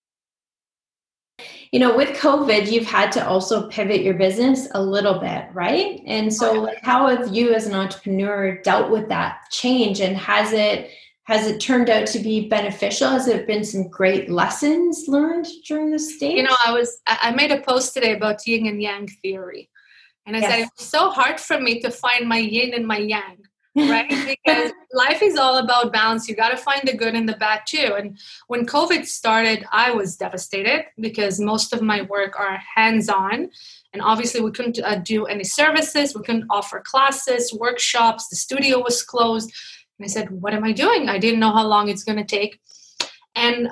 you 1.72 1.80
know 1.80 1.96
with 1.96 2.10
covid 2.18 2.72
you've 2.72 2.86
had 2.86 3.12
to 3.12 3.28
also 3.28 3.68
pivot 3.70 4.02
your 4.02 4.14
business 4.14 4.68
a 4.76 4.82
little 4.82 5.20
bit 5.20 5.48
right? 5.54 6.02
And 6.06 6.34
so 6.34 6.54
like 6.54 6.80
how 6.82 7.08
have 7.08 7.34
you 7.34 7.54
as 7.54 7.66
an 7.66 7.74
entrepreneur 7.74 8.62
dealt 8.62 8.90
with 8.90 9.08
that 9.10 9.44
change? 9.52 10.02
And 10.02 10.18
has 10.18 10.52
it 10.52 10.92
has 11.26 11.48
it 11.48 11.62
turned 11.62 11.90
out 11.90 12.06
to 12.08 12.20
be 12.20 12.50
beneficial? 12.50 13.08
Has 13.08 13.28
it 13.28 13.48
been 13.48 13.64
some 13.64 13.88
great 13.88 14.30
lessons 14.30 15.06
learned 15.08 15.48
during 15.66 15.92
this 15.92 16.16
stage 16.16 16.36
you 16.36 16.44
know 16.44 16.56
i 16.66 16.72
was 16.72 17.02
i 17.08 17.32
made 17.32 17.52
a 17.52 17.62
post 17.62 17.94
today 17.94 18.14
about 18.14 18.46
yin 18.46 18.68
and 18.68 18.82
yang 18.82 19.08
theory. 19.08 19.70
And 20.26 20.36
i 20.36 20.40
yes. 20.40 20.50
said 20.50 20.60
it 20.60 20.70
was 20.78 20.88
so 20.88 21.10
hard 21.10 21.40
for 21.40 21.60
me 21.60 21.82
to 21.82 21.92
find 21.92 22.28
my 22.28 22.38
yin 22.38 22.74
and 22.74 22.88
my 22.88 22.98
yang 22.98 23.43
right? 23.76 24.10
because 24.46 24.72
life 24.94 25.22
is 25.22 25.36
all 25.36 25.58
about 25.58 25.92
balance. 25.92 26.28
You 26.28 26.36
got 26.36 26.50
to 26.50 26.58
find 26.58 26.82
the 26.86 26.96
good 26.96 27.16
and 27.16 27.28
the 27.28 27.38
bad 27.38 27.62
too. 27.66 27.96
And 27.98 28.18
when 28.48 28.66
COVID 28.66 29.06
started, 29.06 29.66
I 29.72 29.92
was 29.92 30.16
devastated 30.16 30.86
because 31.00 31.40
most 31.40 31.74
of 31.74 31.82
my 31.82 32.04
work 32.04 32.40
are 32.40 32.62
hands 32.76 33.10
on. 33.10 33.50
And 33.94 34.02
obviously, 34.02 34.42
we 34.42 34.52
couldn't 34.52 34.80
uh, 34.80 34.96
do 34.96 35.26
any 35.26 35.44
services, 35.44 36.16
we 36.16 36.24
couldn't 36.24 36.48
offer 36.50 36.82
classes, 36.86 37.54
workshops, 37.54 38.28
the 38.28 38.36
studio 38.36 38.80
was 38.80 39.04
closed. 39.04 39.52
And 40.00 40.06
I 40.06 40.08
said, 40.08 40.32
What 40.32 40.54
am 40.54 40.64
I 40.64 40.72
doing? 40.72 41.10
I 41.10 41.20
didn't 41.20 41.40
know 41.40 41.54
how 41.54 41.68
long 41.68 41.90
it's 41.90 42.04
going 42.04 42.18
to 42.18 42.24
take. 42.24 42.60
And 43.36 43.70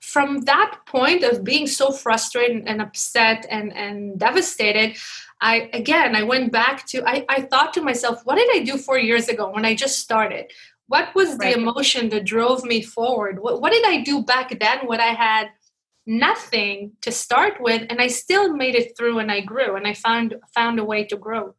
from 0.00 0.40
that 0.40 0.80
point 0.86 1.22
of 1.22 1.44
being 1.44 1.66
so 1.66 1.92
frustrated 1.92 2.64
and 2.66 2.82
upset 2.82 3.46
and, 3.48 3.72
and 3.72 4.18
devastated, 4.18 4.96
I 5.40 5.70
again 5.72 6.14
I 6.14 6.22
went 6.22 6.52
back 6.52 6.86
to 6.88 7.02
I, 7.08 7.24
I 7.28 7.42
thought 7.42 7.72
to 7.74 7.82
myself, 7.82 8.20
what 8.24 8.36
did 8.36 8.48
I 8.54 8.64
do 8.64 8.76
four 8.76 8.98
years 8.98 9.28
ago 9.28 9.50
when 9.50 9.64
I 9.64 9.74
just 9.74 9.98
started? 9.98 10.52
What 10.86 11.14
was 11.14 11.30
right. 11.30 11.54
the 11.54 11.60
emotion 11.60 12.08
that 12.10 12.24
drove 12.24 12.64
me 12.64 12.82
forward? 12.82 13.38
What, 13.40 13.60
what 13.60 13.72
did 13.72 13.86
I 13.86 14.02
do 14.02 14.22
back 14.22 14.58
then 14.58 14.86
when 14.86 15.00
I 15.00 15.14
had 15.14 15.50
nothing 16.06 16.92
to 17.02 17.12
start 17.12 17.60
with 17.60 17.86
and 17.88 18.00
I 18.00 18.08
still 18.08 18.52
made 18.52 18.74
it 18.74 18.96
through 18.96 19.20
and 19.20 19.30
I 19.30 19.40
grew 19.40 19.76
and 19.76 19.86
I 19.86 19.94
found 19.94 20.34
found 20.54 20.78
a 20.78 20.84
way 20.84 21.04
to 21.04 21.16
grow. 21.16 21.54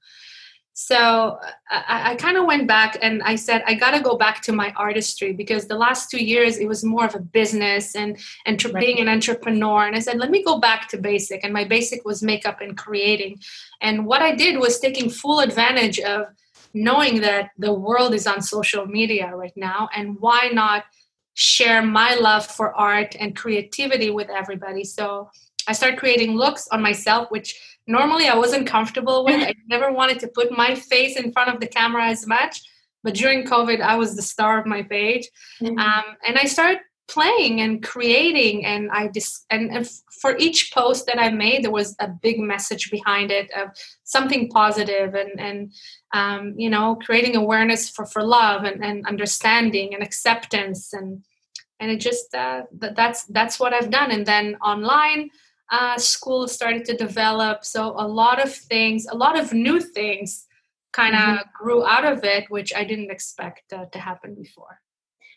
So 0.74 1.38
I, 1.70 2.12
I 2.12 2.16
kind 2.16 2.38
of 2.38 2.46
went 2.46 2.68
back 2.68 2.98
and 3.02 3.22
I 3.24 3.36
said, 3.36 3.64
I 3.68 3.74
got 3.74 3.92
to 3.92 4.00
go 4.00 4.18
back 4.18 4.42
to 4.44 4.54
my 4.54 4.72
artistry 4.78 5.34
because 5.34 5.68
the 5.68 5.76
last 5.76 6.10
two 6.10 6.24
years 6.24 6.58
it 6.58 6.68
was 6.68 6.84
more 6.84 7.06
of 7.06 7.14
a 7.14 7.20
business 7.20 7.96
and, 7.96 8.18
and 8.46 8.64
right. 8.66 8.80
being 8.80 9.00
an 9.00 9.10
entrepreneur. 9.10 9.86
And 9.86 9.96
I 9.96 10.00
said, 10.00 10.18
let 10.18 10.32
me 10.32 10.44
go 10.44 10.60
back 10.60 10.88
to 10.90 10.98
basic. 10.98 11.44
And 11.44 11.54
my 11.54 11.66
basic 11.66 12.06
was 12.06 12.24
makeup 12.24 12.62
and 12.62 12.78
creating. 12.78 13.40
And 13.82 14.06
what 14.06 14.22
I 14.22 14.34
did 14.34 14.60
was 14.60 14.80
taking 14.80 15.10
full 15.10 15.42
advantage 15.42 16.00
of 16.00 16.28
knowing 16.74 17.20
that 17.22 17.50
the 17.58 17.74
world 17.74 18.14
is 18.14 18.26
on 18.26 18.42
social 18.42 18.86
media 18.86 19.36
right 19.36 19.56
now. 19.58 19.90
And 19.94 20.18
why 20.20 20.50
not 20.54 20.86
share 21.34 21.82
my 21.82 22.16
love 22.16 22.46
for 22.46 22.74
art 22.74 23.16
and 23.20 23.36
creativity 23.36 24.10
with 24.10 24.30
everybody? 24.30 24.86
So 24.86 25.30
I 25.68 25.74
started 25.74 26.00
creating 26.00 26.38
looks 26.38 26.68
on 26.70 26.82
myself, 26.82 27.30
which 27.30 27.60
normally 27.88 28.28
I 28.28 28.36
wasn't 28.36 28.68
comfortable 28.68 29.26
with. 29.26 29.42
I 29.48 29.56
never 29.68 29.92
wanted 29.92 30.20
to 30.20 30.28
put 30.28 30.52
my 30.52 30.76
face 30.76 31.18
in 31.18 31.32
front 31.32 31.54
of 31.54 31.60
the 31.60 31.68
camera 31.68 32.08
as 32.08 32.28
much. 32.28 32.62
But 33.04 33.16
during 33.16 33.46
COVID, 33.46 33.82
I 33.82 33.96
was 33.96 34.16
the 34.16 34.22
star 34.22 34.60
of 34.60 34.66
my 34.68 34.84
page. 34.84 35.28
Mm-hmm. 35.62 35.80
Um, 35.80 36.04
and 36.26 36.38
I 36.38 36.46
started 36.46 36.80
playing 37.12 37.60
and 37.60 37.84
creating 37.84 38.66
and 38.66 38.90
i 38.92 39.08
just 39.10 39.46
and, 39.50 39.70
and, 39.70 39.90
for 40.22 40.38
each 40.38 40.72
post 40.74 41.06
that 41.06 41.20
i 41.20 41.30
made 41.30 41.64
there 41.64 41.72
was 41.72 41.94
a 42.00 42.08
big 42.08 42.40
message 42.40 42.90
behind 42.90 43.32
it 43.32 43.52
of 43.52 43.70
something 44.04 44.50
positive 44.50 45.14
and 45.14 45.40
and 45.40 45.74
um, 46.14 46.54
you 46.58 46.70
know 46.70 46.96
creating 47.06 47.36
awareness 47.36 47.90
for 47.90 48.06
for 48.06 48.24
love 48.24 48.64
and, 48.64 48.84
and 48.84 49.06
understanding 49.08 49.94
and 49.94 50.04
acceptance 50.04 50.94
and 50.94 51.24
and 51.82 51.92
it 51.92 52.00
just 52.00 52.34
uh, 52.34 52.62
that's 52.72 53.26
that's 53.26 53.60
what 53.60 53.74
i've 53.74 53.92
done 53.92 54.12
and 54.12 54.26
then 54.26 54.56
online 54.64 55.30
uh, 55.72 55.98
school 55.98 56.48
started 56.48 56.86
to 56.86 56.96
develop. 56.96 57.64
So 57.64 57.94
a 57.98 58.08
lot 58.08 58.44
of 58.44 58.54
things, 58.54 59.08
a 59.10 59.16
lot 59.16 59.40
of 59.40 59.54
new 59.54 59.80
things 59.80 60.46
kind 60.92 61.16
of 61.16 61.22
mm-hmm. 61.22 61.50
grew 61.54 61.86
out 61.86 62.06
of 62.06 62.24
it, 62.24 62.50
which 62.50 62.74
I 62.74 62.84
didn't 62.84 63.12
expect 63.12 63.72
uh, 63.74 63.86
to 63.86 64.00
happen 64.00 64.36
before 64.36 64.82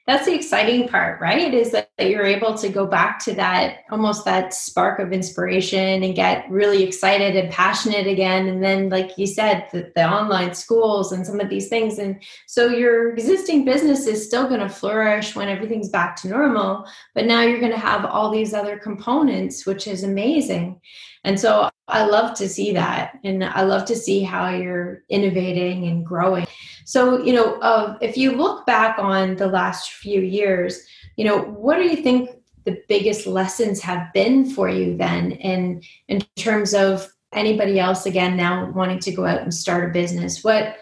that's 0.06 0.26
the 0.26 0.34
exciting 0.34 0.86
part 0.88 1.20
right 1.20 1.54
is 1.54 1.72
that, 1.72 1.88
that, 1.96 2.10
you're 2.10 2.24
able 2.24 2.54
to 2.54 2.68
go 2.68 2.86
back 2.86 3.18
to 3.18 3.34
that 3.34 3.78
almost 3.90 4.24
that 4.24 4.52
spark 4.52 4.98
of 4.98 5.12
inspiration 5.12 6.02
and 6.02 6.14
get 6.14 6.48
really 6.50 6.82
excited 6.82 7.36
and 7.36 7.50
passionate 7.50 8.06
again 8.06 8.48
and 8.48 8.62
then 8.62 8.88
like 8.88 9.16
you 9.16 9.26
said 9.26 9.66
the, 9.72 9.90
the 9.94 10.06
online 10.06 10.54
schools 10.54 11.12
and 11.12 11.26
some 11.26 11.40
of 11.40 11.48
these 11.48 11.68
things 11.68 11.98
and 11.98 12.22
so 12.46 12.68
your 12.68 13.12
existing 13.14 13.64
business 13.64 14.06
is 14.06 14.24
still 14.24 14.46
going 14.48 14.60
to 14.60 14.68
flourish 14.68 15.34
when 15.34 15.48
everything's 15.48 15.88
back 15.88 16.16
to 16.16 16.28
normal 16.28 16.86
but 17.14 17.24
now 17.24 17.42
you're 17.42 17.60
going 17.60 17.72
to 17.72 17.78
have 17.78 18.04
all 18.04 18.30
these 18.30 18.52
other 18.52 18.78
components 18.78 19.66
which 19.66 19.86
is 19.86 20.04
amazing 20.04 20.80
and 21.24 21.40
so 21.40 21.70
I 21.88 22.04
love 22.04 22.36
to 22.36 22.48
see 22.48 22.72
that. 22.72 23.18
And 23.24 23.42
I 23.44 23.62
love 23.62 23.86
to 23.86 23.96
see 23.96 24.22
how 24.22 24.50
you're 24.50 25.02
innovating 25.08 25.86
and 25.86 26.04
growing. 26.04 26.46
So, 26.84 27.22
you 27.22 27.32
know, 27.32 27.54
uh, 27.60 27.96
if 28.00 28.16
you 28.16 28.32
look 28.32 28.66
back 28.66 28.98
on 28.98 29.36
the 29.36 29.46
last 29.46 29.92
few 29.92 30.20
years, 30.20 30.86
you 31.16 31.24
know, 31.24 31.38
what 31.38 31.76
do 31.76 31.84
you 31.84 31.96
think 31.96 32.30
the 32.64 32.82
biggest 32.88 33.26
lessons 33.26 33.80
have 33.82 34.12
been 34.12 34.46
for 34.46 34.68
you 34.68 34.96
then 34.96 35.32
in 35.32 35.82
in 36.08 36.20
terms 36.36 36.74
of 36.74 37.10
anybody 37.32 37.78
else 37.78 38.06
again 38.06 38.36
now 38.36 38.70
wanting 38.72 38.98
to 39.00 39.12
go 39.12 39.24
out 39.24 39.42
and 39.42 39.52
start 39.52 39.88
a 39.88 39.92
business? 39.92 40.44
What 40.44 40.76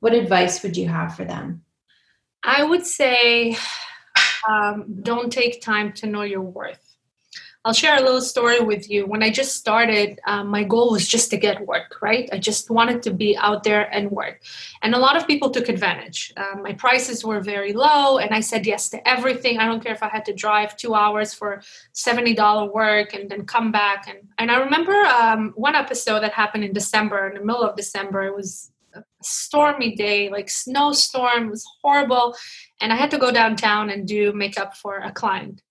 what 0.00 0.12
advice 0.12 0.62
would 0.62 0.76
you 0.76 0.88
have 0.88 1.16
for 1.16 1.24
them? 1.24 1.62
I 2.42 2.62
would 2.62 2.86
say 2.86 3.56
um, 4.48 5.00
don't 5.02 5.32
take 5.32 5.62
time 5.62 5.92
to 5.94 6.06
know 6.06 6.22
your 6.22 6.42
worth 6.42 6.85
I'll 7.66 7.72
share 7.72 7.96
a 7.96 8.00
little 8.00 8.20
story 8.20 8.60
with 8.60 8.88
you. 8.88 9.06
When 9.06 9.24
I 9.24 9.30
just 9.30 9.56
started, 9.56 10.20
um, 10.28 10.46
my 10.46 10.62
goal 10.62 10.92
was 10.92 11.08
just 11.08 11.30
to 11.30 11.36
get 11.36 11.66
work, 11.66 12.00
right? 12.00 12.28
I 12.32 12.38
just 12.38 12.70
wanted 12.70 13.02
to 13.02 13.10
be 13.12 13.36
out 13.36 13.64
there 13.64 13.92
and 13.92 14.08
work. 14.08 14.40
And 14.82 14.94
a 14.94 14.98
lot 14.98 15.16
of 15.16 15.26
people 15.26 15.50
took 15.50 15.68
advantage. 15.68 16.32
Um, 16.36 16.62
my 16.62 16.74
prices 16.74 17.24
were 17.24 17.40
very 17.40 17.72
low, 17.72 18.18
and 18.18 18.32
I 18.32 18.38
said 18.38 18.66
yes 18.66 18.88
to 18.90 19.08
everything. 19.08 19.58
I 19.58 19.66
don't 19.66 19.82
care 19.82 19.92
if 19.92 20.04
I 20.04 20.08
had 20.08 20.24
to 20.26 20.32
drive 20.32 20.76
two 20.76 20.94
hours 20.94 21.34
for 21.34 21.60
$70 21.92 22.72
work 22.72 23.14
and 23.14 23.28
then 23.28 23.44
come 23.46 23.72
back. 23.72 24.06
And, 24.08 24.18
and 24.38 24.52
I 24.52 24.60
remember 24.60 24.94
um, 24.94 25.52
one 25.56 25.74
episode 25.74 26.20
that 26.20 26.34
happened 26.34 26.62
in 26.62 26.72
December, 26.72 27.26
in 27.26 27.34
the 27.34 27.44
middle 27.44 27.64
of 27.64 27.74
December. 27.74 28.26
It 28.26 28.36
was 28.36 28.70
a 28.94 29.02
stormy 29.22 29.96
day, 29.96 30.30
like 30.30 30.48
snowstorm, 30.50 31.46
it 31.46 31.50
was 31.50 31.66
horrible. 31.82 32.36
And 32.80 32.92
I 32.92 32.96
had 32.96 33.10
to 33.10 33.18
go 33.18 33.32
downtown 33.32 33.90
and 33.90 34.06
do 34.06 34.32
makeup 34.32 34.76
for 34.76 34.98
a 34.98 35.10
client 35.10 35.62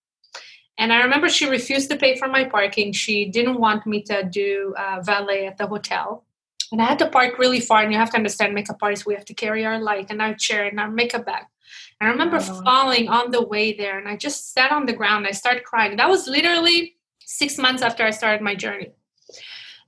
and 0.78 0.92
I 0.92 1.02
remember 1.02 1.30
she 1.30 1.50
refused 1.50 1.90
to 1.92 1.98
pay 1.98 2.18
for 2.18 2.28
my 2.28 2.44
parking. 2.44 2.92
She 2.92 3.26
didn't 3.26 3.60
want 3.60 3.86
me 3.86 4.02
to 4.04 4.24
do 4.24 4.74
uh, 4.78 5.02
valet 5.02 5.48
at 5.48 5.58
the 5.58 5.68
hotel. 5.68 6.26
And 6.72 6.82
I 6.82 6.86
had 6.86 7.00
to 7.00 7.10
park 7.10 7.40
really 7.40 7.62
far. 7.62 7.82
And 7.82 7.94
you 7.94 7.98
have 7.98 8.10
to 8.12 8.18
understand, 8.18 8.54
makeup 8.54 8.78
artists, 8.82 9.06
we 9.06 9.14
have 9.14 9.26
to 9.26 9.34
carry 9.34 9.66
our 9.66 9.80
light 9.80 10.08
and 10.10 10.22
our 10.22 10.34
chair 10.34 10.66
and 10.66 10.80
our 10.80 10.90
makeup 10.90 11.26
bag. 11.26 11.44
And 12.02 12.10
I 12.10 12.12
remember 12.12 12.38
oh. 12.38 12.62
falling 12.64 13.08
on 13.08 13.32
the 13.32 13.46
way 13.46 13.74
there. 13.74 13.98
And 13.98 14.08
I 14.08 14.18
just 14.18 14.54
sat 14.54 14.72
on 14.72 14.86
the 14.86 14.94
ground. 14.94 15.26
I 15.28 15.32
started 15.32 15.64
crying. 15.64 15.96
That 15.96 16.10
was 16.10 16.28
literally 16.28 16.96
six 17.26 17.58
months 17.58 17.82
after 17.82 18.04
I 18.04 18.12
started 18.12 18.42
my 18.42 18.56
journey. 18.56 18.92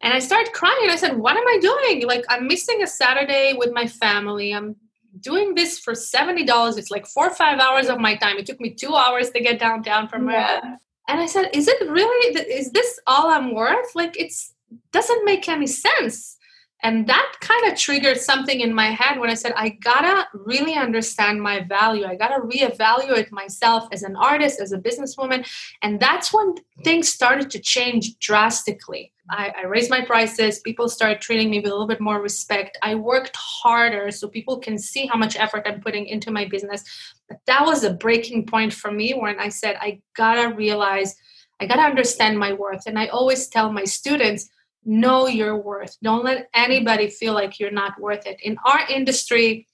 And 0.02 0.14
I 0.14 0.20
started 0.20 0.54
crying. 0.54 0.90
I 0.90 0.96
said, 0.96 1.18
What 1.18 1.36
am 1.36 1.48
I 1.48 1.58
doing? 1.60 2.08
Like, 2.08 2.24
I'm 2.30 2.48
missing 2.48 2.84
a 2.84 2.88
Saturday 2.88 3.56
with 3.58 3.74
my 3.74 3.88
family. 3.88 4.54
I'm 4.54 4.76
doing 5.22 5.56
this 5.56 5.80
for 5.80 5.94
$70 5.94 6.78
it's 6.78 6.92
like 6.92 7.08
four 7.08 7.28
or 7.28 7.36
five 7.36 7.60
hours 7.60 7.88
of 7.88 8.00
my 8.00 8.16
time. 8.16 8.38
It 8.38 8.46
took 8.46 8.60
me 8.60 8.74
two 8.74 8.96
hours 8.96 9.30
to 9.32 9.40
get 9.40 9.60
downtown 9.60 10.08
from 10.08 10.30
yeah. 10.30 10.60
Where, 10.62 10.80
and 11.10 11.22
i 11.22 11.26
said 11.26 11.50
is 11.54 11.68
it 11.68 11.90
really 11.90 12.38
is 12.38 12.72
this 12.72 13.00
all 13.08 13.30
i'm 13.30 13.54
worth? 13.54 13.96
Like 13.96 14.20
it's 14.20 14.54
doesn't 14.92 15.26
make 15.26 15.48
any 15.48 15.68
sense 15.68 16.37
and 16.84 17.08
that 17.08 17.34
kind 17.42 17.72
of 17.72 17.78
triggered 17.78 18.18
something 18.18 18.60
in 18.62 18.74
my 18.74 18.88
head 18.88 19.20
when 19.20 19.30
i 19.30 19.34
said 19.34 19.54
i 19.56 19.70
gotta 19.70 20.28
really 20.34 20.74
understand 20.74 21.42
my 21.42 21.60
value 21.62 22.06
i 22.06 22.16
gotta 22.16 22.42
reevaluate 22.42 23.32
myself 23.32 23.88
as 23.92 24.04
an 24.04 24.16
artist 24.16 24.60
as 24.60 24.72
a 24.72 24.78
businesswoman 24.78 25.48
and 25.82 26.00
that's 26.00 26.34
when 26.34 26.56
things 26.84 27.10
started 27.10 27.50
to 27.50 27.60
change 27.60 28.18
drastically 28.20 29.12
I, 29.30 29.54
I, 29.58 29.66
raised 29.66 29.90
my 29.90 30.06
prices. 30.06 30.60
People 30.60 30.88
started 30.88 31.20
treating 31.20 31.50
me 31.50 31.60
with 31.60 31.68
a 31.68 31.72
little 31.72 31.88
bit 31.88 32.00
more 32.00 32.22
respect. 32.22 32.78
I 32.82 32.96
worked 32.96 33.36
harder 33.36 34.10
so 34.10 34.28
people 34.28 34.58
can 34.58 34.78
see 34.78 35.06
how 35.06 35.18
much 35.18 35.36
effort 35.36 35.64
I'm 35.66 35.82
putting 35.82 36.08
into 36.08 36.32
my 36.32 36.46
business. 36.46 36.84
But 37.28 37.40
that 37.46 37.66
was 37.66 37.84
a 37.84 37.94
breaking 37.94 38.46
point 38.46 38.74
for 38.74 38.90
me 38.90 39.14
when 39.14 39.38
I 39.38 39.50
said, 39.50 39.76
I 39.82 40.02
gotta 40.16 40.56
realize, 40.56 41.14
I 41.60 41.66
gotta 41.66 41.82
understand 41.82 42.40
my 42.40 42.54
worth. 42.54 42.84
And 42.88 42.98
I 42.98 43.08
always 43.08 43.48
tell 43.48 43.70
my 43.72 43.84
students, 43.84 44.50
know 44.86 45.28
your 45.28 45.58
worth. 45.58 45.98
Don't 46.02 46.24
let 46.24 46.50
anybody 46.54 47.10
feel 47.10 47.34
like 47.34 47.60
you're 47.60 47.72
not 47.72 48.00
worth 48.00 48.26
it. 48.26 48.40
In 48.42 48.58
our 48.66 48.82
industry, 48.90 49.68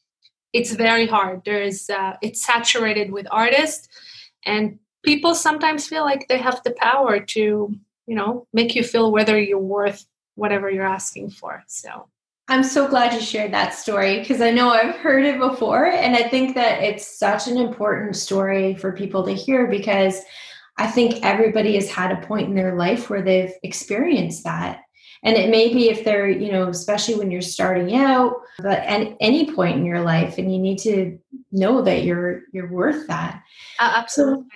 it's 0.53 0.71
very 0.71 1.07
hard. 1.07 1.41
There's 1.45 1.89
uh, 1.89 2.17
it's 2.21 2.43
saturated 2.45 3.11
with 3.11 3.27
artists, 3.31 3.87
and 4.45 4.79
people 5.03 5.35
sometimes 5.35 5.87
feel 5.87 6.03
like 6.03 6.27
they 6.27 6.37
have 6.37 6.61
the 6.63 6.71
power 6.71 7.19
to 7.19 7.75
you 8.07 8.15
know 8.15 8.47
make 8.53 8.75
you 8.75 8.83
feel 8.83 9.11
whether 9.11 9.39
you're 9.39 9.59
worth 9.59 10.05
whatever 10.35 10.69
you're 10.69 10.85
asking 10.85 11.29
for 11.29 11.63
so 11.67 12.07
i'm 12.47 12.63
so 12.63 12.87
glad 12.87 13.13
you 13.13 13.21
shared 13.21 13.53
that 13.53 13.73
story 13.73 14.19
because 14.19 14.41
i 14.41 14.49
know 14.49 14.69
i've 14.69 14.95
heard 14.95 15.25
it 15.25 15.39
before 15.39 15.85
and 15.85 16.15
i 16.15 16.23
think 16.23 16.55
that 16.55 16.81
it's 16.81 17.19
such 17.19 17.47
an 17.47 17.57
important 17.57 18.15
story 18.15 18.75
for 18.75 18.91
people 18.91 19.23
to 19.23 19.33
hear 19.33 19.67
because 19.67 20.21
i 20.77 20.87
think 20.87 21.23
everybody 21.23 21.75
has 21.75 21.89
had 21.89 22.11
a 22.11 22.27
point 22.27 22.47
in 22.47 22.55
their 22.55 22.75
life 22.75 23.09
where 23.09 23.21
they've 23.21 23.53
experienced 23.63 24.43
that 24.43 24.81
and 25.23 25.35
it 25.37 25.49
may 25.49 25.73
be 25.73 25.89
if 25.89 26.03
they're 26.03 26.29
you 26.29 26.51
know 26.51 26.69
especially 26.69 27.15
when 27.15 27.31
you're 27.31 27.41
starting 27.41 27.95
out 27.95 28.35
but 28.59 28.79
at 28.79 29.15
any 29.19 29.51
point 29.51 29.77
in 29.77 29.85
your 29.85 30.01
life 30.01 30.37
and 30.37 30.53
you 30.53 30.59
need 30.59 30.77
to 30.77 31.17
know 31.51 31.81
that 31.81 32.03
you're 32.03 32.41
you're 32.51 32.71
worth 32.71 33.07
that 33.07 33.41
uh, 33.79 33.93
absolutely 33.95 34.47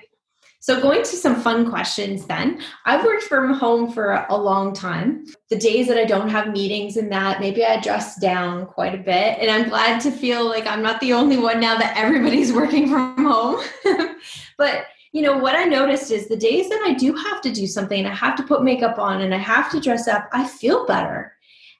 so, 0.68 0.82
going 0.82 1.00
to 1.04 1.15
some 1.15 1.39
fun 1.39 1.70
questions 1.70 2.26
then. 2.26 2.62
I've 2.84 3.06
worked 3.06 3.24
from 3.24 3.54
home 3.54 3.89
for 3.89 4.26
a 4.28 4.36
long 4.36 4.74
time. 4.74 5.26
The 5.50 5.58
days 5.58 5.88
that 5.88 5.98
I 5.98 6.04
don't 6.04 6.28
have 6.28 6.50
meetings 6.50 6.98
and 6.98 7.10
that, 7.10 7.39
maybe 7.39 7.63
I 7.63 7.80
dress 7.80 8.20
down 8.20 8.65
quite 8.65 8.94
a 8.94 8.98
bit. 8.98 9.39
And 9.39 9.50
I'm 9.50 9.70
glad 9.70 10.02
to 10.02 10.12
feel 10.12 10.46
like 10.46 10.68
I'm 10.68 10.82
not 10.82 11.00
the 11.00 11.13
only 11.13 11.38
one 11.38 11.62
now 11.62 11.78
that 11.78 11.96
everybody's 11.96 12.52
working 12.62 12.89
from 12.89 13.15
home. 13.26 13.63
but 14.58 14.88
you 15.12 15.22
know 15.22 15.38
what 15.38 15.56
I 15.56 15.63
noticed 15.63 16.12
is 16.12 16.28
the 16.28 16.38
days 16.38 16.70
that 16.70 16.84
I 16.86 16.93
do 16.93 17.13
have 17.13 17.41
to 17.41 17.52
do 17.52 17.67
something, 17.67 18.06
I 18.06 18.13
have 18.13 18.36
to 18.38 18.43
put 18.43 18.63
makeup 18.63 19.00
on 19.00 19.22
and 19.22 19.34
I 19.34 19.38
have 19.38 19.72
to 19.72 19.80
dress 19.80 20.08
up, 20.08 20.28
I 20.32 20.48
feel 20.48 20.86
better. 20.86 21.34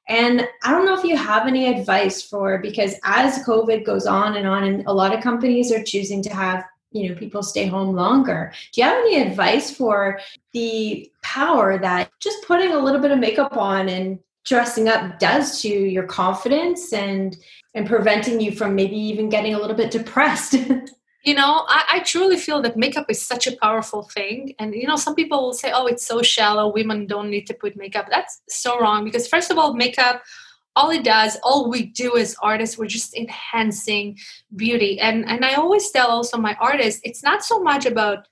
And 0.10 0.48
I 0.64 0.72
don't 0.72 0.86
know 0.86 0.98
if 0.98 1.04
you 1.04 1.18
have 1.18 1.48
any 1.48 1.68
advice 1.68 2.22
for 2.22 2.60
because 2.60 2.96
as 3.04 3.46
COVID 3.46 3.86
goes 3.86 4.06
on 4.06 4.38
and 4.38 4.48
on, 4.48 4.64
and 4.64 4.86
a 4.88 4.94
lot 4.94 5.14
of 5.14 5.22
companies 5.22 5.72
are 5.72 5.84
choosing 5.84 6.24
to 6.24 6.34
have 6.34 6.64
you 6.92 7.10
know 7.10 7.16
people 7.16 7.44
stay 7.44 7.68
home 7.68 7.94
longer 7.94 8.52
do 8.72 8.82
you 8.82 8.88
have 8.88 8.98
any 8.98 9.22
advice 9.22 9.70
for 9.70 10.20
the 10.54 11.12
power 11.22 11.78
that 11.78 12.10
just 12.22 12.46
putting 12.48 12.72
a 12.72 12.80
little 12.80 13.02
bit 13.02 13.12
of 13.12 13.20
makeup 13.20 13.58
on 13.58 13.90
and 13.90 14.20
dressing 14.46 14.88
up 14.88 15.20
does 15.20 15.62
to 15.62 15.68
your 15.68 16.06
confidence 16.06 16.94
and 16.94 17.38
and 17.76 17.88
preventing 17.88 18.40
you 18.40 18.54
from 18.54 18.74
maybe 18.74 18.96
even 18.96 19.28
getting 19.28 19.54
a 19.54 19.60
little 19.60 19.76
bit 19.76 19.92
depressed 19.92 20.56
you 21.24 21.34
know 21.34 21.66
I, 21.68 21.84
I, 21.94 22.00
truly 22.00 22.38
feel 22.38 22.62
that 22.62 22.78
makeup 22.78 23.08
is 23.10 23.26
such 23.26 23.48
a 23.48 23.56
powerful 23.58 24.04
thing. 24.04 24.54
And 24.60 24.74
you 24.74 24.88
know 24.88 24.96
some 24.96 25.16
people 25.16 25.42
will 25.42 25.54
say 25.54 25.72
oh 25.74 25.88
it's 25.88 26.06
so 26.06 26.22
shallow 26.22 26.72
women 26.72 27.08
don't 27.08 27.30
need 27.30 27.48
to 27.48 27.54
put 27.54 27.76
makeup. 27.76 28.08
That's 28.10 28.42
so 28.50 28.80
wrong 28.80 29.04
because 29.04 29.28
first 29.28 29.52
of 29.52 29.58
all 29.58 29.74
makeup 29.74 30.24
all 30.76 30.92
it 30.92 31.04
does 31.04 31.38
all 31.44 31.70
we 31.70 31.88
do 31.88 32.18
as 32.18 32.36
artists 32.42 32.78
we're 32.78 32.86
just 32.86 33.16
enhancing 33.16 34.18
beauty. 34.56 35.00
And 35.00 35.26
and 35.28 35.44
i 35.44 35.56
always 35.56 35.90
tell 35.92 36.08
also 36.08 36.38
my 36.38 36.56
artists 36.60 37.02
it's 37.04 37.24
not 37.24 37.44
so 37.44 37.60
much 37.60 37.86
about 37.86 38.28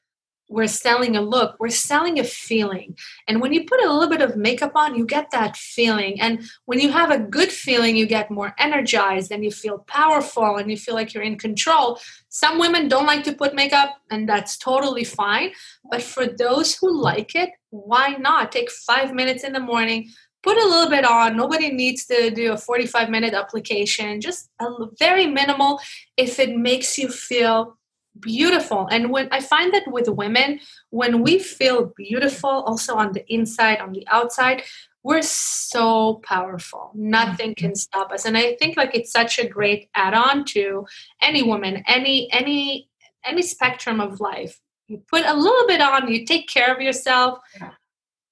we're 0.48 0.68
selling 0.68 1.16
a 1.16 1.22
look 1.22 1.56
we're 1.60 1.70
selling 1.70 2.20
a 2.20 2.24
feeling. 2.24 2.96
And 3.28 3.42
when 3.42 3.54
you 3.54 3.66
put 3.66 3.84
a 3.84 3.92
little 3.92 4.10
bit 4.10 4.22
of 4.22 4.38
makeup 4.38 4.74
on 4.76 4.96
you 4.96 5.06
get 5.06 5.32
that 5.32 5.58
feeling. 5.58 6.20
And 6.22 6.44
when 6.66 6.80
you 6.80 6.92
have 6.92 7.12
a 7.12 7.20
good 7.20 7.52
feeling 7.52 7.96
you 7.96 8.06
get 8.06 8.32
more 8.32 8.54
energized 8.60 9.32
and 9.32 9.44
you 9.44 9.52
feel 9.52 9.80
powerful 9.80 10.58
and 10.58 10.70
you 10.70 10.78
feel 10.78 10.96
like 10.96 11.14
you're 11.14 11.24
in 11.24 11.38
control. 11.38 12.00
Some 12.30 12.60
women 12.60 12.88
don't 12.88 13.06
like 13.06 13.24
to 13.26 13.34
put 13.34 13.56
makeup 13.56 13.98
and 14.12 14.28
that's 14.28 14.58
totally 14.58 15.04
fine. 15.04 15.52
But 15.90 16.02
for 16.02 16.28
those 16.28 16.76
who 16.76 17.02
like 17.02 17.36
it 17.36 17.50
why 17.72 18.16
not? 18.20 18.54
Take 18.54 18.72
five 18.72 19.14
minutes 19.14 19.44
in 19.44 19.52
the 19.52 19.60
morning 19.60 20.10
put 20.46 20.58
a 20.58 20.68
little 20.68 20.90
bit 20.90 21.04
on. 21.04 21.36
Nobody 21.36 21.72
needs 21.72 22.06
to 22.06 22.30
do 22.30 22.54
a 22.54 22.58
45 22.58 23.10
minute 23.10 23.34
application, 23.34 24.22
just 24.22 24.50
a 24.62 24.68
very 25.00 25.26
minimal. 25.26 25.80
If 26.18 26.40
it 26.40 26.56
makes 26.56 27.00
you 27.00 27.10
feel 27.10 27.78
beautiful. 28.20 28.88
And 28.92 29.12
when 29.12 29.28
I 29.32 29.40
find 29.40 29.74
that 29.74 29.88
with 29.88 30.08
women, 30.10 30.60
when 30.90 31.22
we 31.22 31.40
feel 31.40 31.94
beautiful, 31.98 32.50
also 32.50 32.96
on 32.96 33.14
the 33.14 33.26
inside, 33.34 33.80
on 33.80 33.94
the 33.94 34.08
outside, 34.08 34.64
we're 35.04 35.22
so 35.22 36.22
powerful. 36.24 36.92
Nothing 36.96 37.54
can 37.54 37.72
mm-hmm. 37.72 37.76
stop 37.76 38.12
us. 38.12 38.26
And 38.26 38.36
I 38.36 38.56
think 38.56 38.76
like 38.76 38.96
it's 38.96 39.12
such 39.12 39.38
a 39.38 39.48
great 39.48 39.90
add-on 39.94 40.46
to 40.46 40.88
any 41.22 41.44
woman, 41.44 41.84
any 41.88 42.32
any 42.32 42.90
any 43.24 43.42
spectrum 43.44 44.02
of 44.02 44.20
life. 44.20 44.60
You 44.88 45.04
put 45.08 45.26
a 45.26 45.36
little 45.36 45.68
bit 45.68 45.82
on, 45.82 46.12
you 46.12 46.26
take 46.26 46.48
care 46.48 46.74
of 46.74 46.82
yourself, 46.82 47.40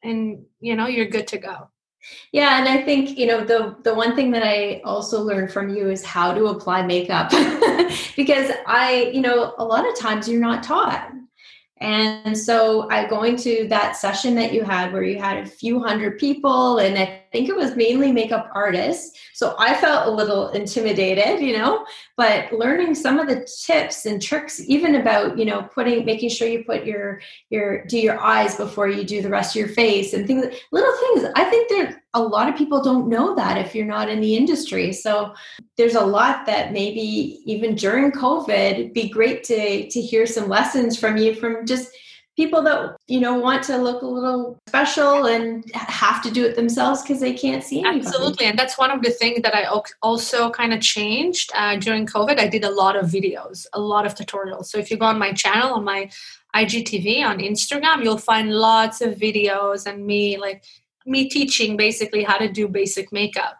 and 0.04 0.46
you 0.60 0.76
know 0.76 0.88
you're 0.88 1.08
good 1.08 1.28
to 1.28 1.38
go. 1.38 1.70
Yeah, 2.32 2.60
and 2.60 2.68
I 2.68 2.82
think 2.84 3.18
you 3.18 3.26
know 3.26 3.44
the 3.44 3.76
the 3.84 3.94
one 3.94 4.16
thing 4.16 4.32
that 4.32 4.44
I 4.44 4.82
also 4.84 5.22
learned 5.22 5.52
from 5.52 5.70
you 5.76 5.90
is 5.90 6.04
how 6.04 6.34
to 6.34 6.46
apply 6.48 6.84
makeup. 6.84 7.32
Because 8.16 8.52
I 8.68 9.12
you 9.14 9.22
know 9.22 9.54
a 9.58 9.66
lot 9.66 9.88
of 9.88 9.98
times 9.98 10.28
you're 10.28 10.40
not 10.40 10.64
taught. 10.64 11.12
And 11.78 12.38
so 12.38 12.90
I 12.90 13.08
going 13.08 13.36
to 13.38 13.68
that 13.68 13.98
session 13.98 14.36
that 14.36 14.54
you 14.54 14.64
had 14.64 14.94
where 14.94 15.04
you 15.04 15.20
had 15.20 15.38
a 15.38 15.46
few 15.46 15.82
hundred 15.82 16.18
people, 16.18 16.78
and 16.78 16.98
I 16.98 17.23
think 17.34 17.50
it 17.50 17.56
was 17.56 17.76
mainly 17.76 18.12
makeup 18.12 18.50
artists. 18.54 19.20
So 19.34 19.56
I 19.58 19.74
felt 19.74 20.08
a 20.08 20.12
little 20.12 20.50
intimidated, 20.50 21.42
you 21.42 21.58
know, 21.58 21.86
but 22.16 22.54
learning 22.54 22.94
some 22.94 23.20
of 23.20 23.28
the 23.28 23.46
tips 23.66 24.06
and 24.06 24.22
tricks, 24.22 24.62
even 24.68 24.96
about, 24.96 25.38
you 25.38 25.44
know, 25.44 25.64
putting, 25.64 26.06
making 26.06 26.30
sure 26.30 26.48
you 26.48 26.64
put 26.64 26.86
your, 26.86 27.20
your, 27.50 27.84
do 27.86 27.98
your 27.98 28.20
eyes 28.22 28.56
before 28.56 28.88
you 28.88 29.04
do 29.04 29.22
the 29.22 29.30
rest 29.30 29.56
of 29.56 29.60
your 29.60 29.70
face 29.70 30.14
and 30.14 30.28
things, 30.28 30.46
little 30.72 30.96
things. 30.98 31.32
I 31.36 31.44
think 31.46 31.70
that 31.70 32.02
a 32.14 32.22
lot 32.22 32.48
of 32.48 32.56
people 32.56 32.84
don't 32.84 33.10
know 33.10 33.36
that 33.36 33.58
if 33.58 33.74
you're 33.74 33.86
not 33.86 34.10
in 34.10 34.22
the 34.22 34.36
industry. 34.36 34.94
So 34.94 35.34
there's 35.76 35.96
a 35.96 36.06
lot 36.06 36.46
that 36.46 36.72
maybe 36.72 37.42
even 37.46 37.74
during 37.74 38.12
COVID, 38.12 38.94
be 38.94 39.10
great 39.10 39.44
to, 39.46 39.90
to 39.90 40.00
hear 40.00 40.28
some 40.28 40.48
lessons 40.48 40.98
from 40.98 41.18
you 41.18 41.34
from 41.34 41.66
just 41.66 41.90
people 42.36 42.64
that 42.64 42.96
you 43.08 43.20
know 43.20 43.38
want 43.38 43.64
to 43.64 43.78
look 43.78 44.02
a 44.02 44.06
little 44.06 44.58
special 44.68 45.26
and 45.28 45.64
have 45.74 46.22
to 46.22 46.32
do 46.32 46.44
it 46.46 46.56
themselves 46.56 47.02
because 47.02 47.20
they 47.20 47.34
can't 47.34 47.64
see 47.64 47.80
anybody. 47.80 48.00
absolutely 48.08 48.46
and 48.48 48.58
that's 48.58 48.78
one 48.78 48.90
of 48.90 49.02
the 49.04 49.12
things 49.12 49.42
that 49.42 49.54
i 49.54 49.64
also 50.02 50.50
kind 50.50 50.74
of 50.74 50.82
changed 50.82 51.52
uh, 51.56 51.76
during 51.78 52.06
covid. 52.06 52.40
I 52.40 52.48
did 52.48 52.64
a 52.64 52.72
lot 52.72 52.96
of 52.96 53.06
videos 53.06 53.68
a 53.74 53.80
lot 53.80 54.06
of 54.06 54.16
tutorials. 54.16 54.66
So 54.66 54.78
if 54.78 54.90
you 54.90 54.98
go 54.98 55.06
on 55.06 55.20
my 55.20 55.34
channel 55.34 55.74
on 55.74 55.84
my 55.84 56.10
IGTV 56.56 57.26
on 57.26 57.40
Instagram, 57.40 58.04
you'll 58.04 58.18
find 58.18 58.52
lots 58.52 59.02
of 59.02 59.16
videos 59.16 59.86
and 59.86 60.06
me 60.06 60.38
like 60.38 60.64
me 61.06 61.30
teaching 61.30 61.76
basically 61.76 62.24
how 62.24 62.38
to 62.38 62.50
do 62.52 62.68
basic 62.68 63.12
makeup 63.12 63.58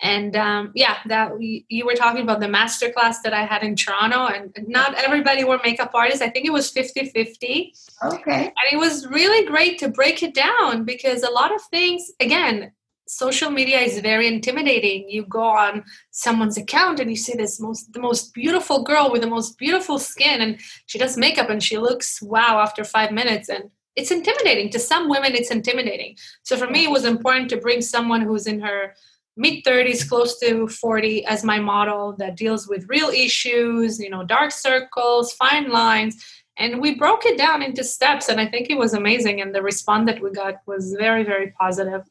and 0.00 0.36
um, 0.36 0.72
yeah 0.74 0.98
that 1.06 1.38
we, 1.38 1.64
you 1.68 1.86
were 1.86 1.94
talking 1.94 2.22
about 2.22 2.40
the 2.40 2.48
master 2.48 2.90
class 2.90 3.22
that 3.22 3.32
i 3.32 3.44
had 3.44 3.62
in 3.62 3.74
toronto 3.74 4.26
and 4.26 4.52
not 4.68 4.94
everybody 4.94 5.42
were 5.44 5.58
makeup 5.64 5.90
artists. 5.94 6.22
I 6.22 6.28
think 6.28 6.46
it 6.46 6.52
was 6.52 6.70
50 6.70 7.10
50 7.10 7.74
okay. 8.04 8.44
And 8.44 8.72
it 8.72 8.76
was 8.76 9.06
really 9.06 9.46
great 9.46 9.78
to 9.78 9.88
break 9.88 10.22
it 10.22 10.34
down 10.34 10.84
because 10.84 11.22
a 11.22 11.30
lot 11.30 11.54
of 11.54 11.62
things 11.70 12.10
again 12.20 12.72
social 13.06 13.50
media 13.50 13.78
is 13.80 14.00
very 14.00 14.26
intimidating. 14.26 15.08
You 15.08 15.24
go 15.26 15.44
on 15.44 15.84
someone's 16.10 16.58
account 16.58 17.00
and 17.00 17.08
you 17.08 17.16
see 17.16 17.34
this 17.34 17.60
most 17.60 17.92
the 17.92 18.00
most 18.00 18.34
beautiful 18.34 18.82
girl 18.82 19.10
with 19.10 19.22
the 19.22 19.28
most 19.28 19.58
beautiful 19.58 19.98
skin 19.98 20.40
and 20.40 20.60
she 20.86 20.98
does 20.98 21.16
makeup 21.16 21.48
and 21.48 21.62
she 21.62 21.78
looks 21.78 22.20
wow 22.20 22.60
after 22.60 22.84
five 22.84 23.12
minutes 23.12 23.48
and 23.48 23.70
it's 23.94 24.10
intimidating. 24.10 24.70
To 24.70 24.78
some 24.78 25.08
women 25.08 25.34
it's 25.34 25.50
intimidating. 25.50 26.16
So 26.42 26.56
for 26.56 26.68
me 26.68 26.84
it 26.84 26.90
was 26.90 27.04
important 27.04 27.48
to 27.50 27.56
bring 27.56 27.80
someone 27.80 28.22
who's 28.22 28.46
in 28.46 28.60
her 28.60 28.94
mid 29.36 29.64
30s 29.64 30.08
close 30.08 30.38
to 30.40 30.66
40 30.66 31.24
as 31.26 31.44
my 31.44 31.58
model 31.58 32.14
that 32.18 32.36
deals 32.36 32.66
with 32.68 32.88
real 32.88 33.08
issues 33.08 34.00
you 34.00 34.10
know 34.10 34.24
dark 34.24 34.50
circles 34.50 35.32
fine 35.32 35.70
lines. 35.70 36.24
And 36.58 36.80
we 36.80 36.94
broke 36.94 37.26
it 37.26 37.36
down 37.36 37.62
into 37.62 37.84
steps 37.84 38.28
and 38.28 38.40
i 38.40 38.46
think 38.46 38.70
it 38.70 38.78
was 38.78 38.94
amazing 38.94 39.40
and 39.40 39.54
the 39.54 39.62
response 39.62 40.06
that 40.06 40.22
we 40.22 40.30
got 40.30 40.54
was 40.66 40.94
very 40.98 41.24
very 41.24 41.52
positive. 41.60 42.02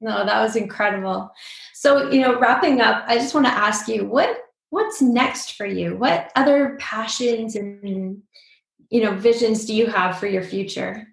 No 0.00 0.24
that 0.24 0.40
was 0.40 0.56
incredible. 0.56 1.30
So 1.74 2.10
you 2.10 2.20
know 2.20 2.38
wrapping 2.38 2.80
up 2.80 3.04
i 3.06 3.16
just 3.16 3.34
want 3.34 3.46
to 3.46 3.52
ask 3.52 3.88
you 3.88 4.04
what 4.06 4.38
what's 4.72 5.02
next 5.02 5.56
for 5.56 5.66
you? 5.66 5.96
What 5.96 6.32
other 6.34 6.78
passions 6.80 7.54
and 7.56 8.22
you 8.88 9.02
know 9.02 9.14
visions 9.14 9.66
do 9.66 9.74
you 9.74 9.86
have 9.86 10.18
for 10.18 10.26
your 10.26 10.42
future 10.42 11.11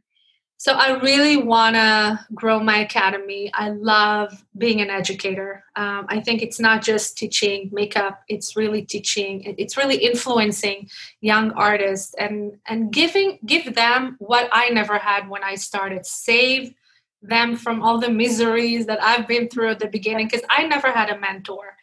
so 0.60 0.74
I 0.74 1.00
really 1.00 1.38
want 1.38 1.78
to 1.78 2.20
grow 2.36 2.60
my 2.60 2.80
academy. 2.80 3.50
I 3.54 3.70
love 3.70 4.44
being 4.58 4.82
an 4.82 4.90
educator. 4.90 5.64
Um, 5.78 6.06
I 6.10 6.20
think 6.20 6.42
it's 6.42 6.60
not 6.60 6.84
just 6.84 7.18
teaching 7.18 7.70
makeup; 7.72 8.22
it's 8.28 8.58
really 8.58 8.82
teaching. 8.82 9.56
It's 9.58 9.78
really 9.78 9.96
influencing 9.96 10.90
young 11.22 11.52
artists 11.54 12.14
and 12.20 12.58
and 12.68 12.92
giving 12.92 13.40
give 13.46 13.74
them 13.74 14.18
what 14.20 14.50
I 14.52 14.68
never 14.68 14.98
had 14.98 15.30
when 15.30 15.46
I 15.46 15.56
started. 15.56 16.06
Save 16.06 16.74
them 17.22 17.56
from 17.56 17.82
all 17.82 17.98
the 17.98 18.12
miseries 18.12 18.86
that 18.88 19.02
I've 19.02 19.30
been 19.30 19.48
through 19.48 19.70
at 19.70 19.80
the 19.80 19.88
beginning 19.88 20.28
because 20.28 20.46
I 20.50 20.68
never 20.68 20.92
had 20.92 21.10
a 21.10 21.18
mentor. 21.20 21.78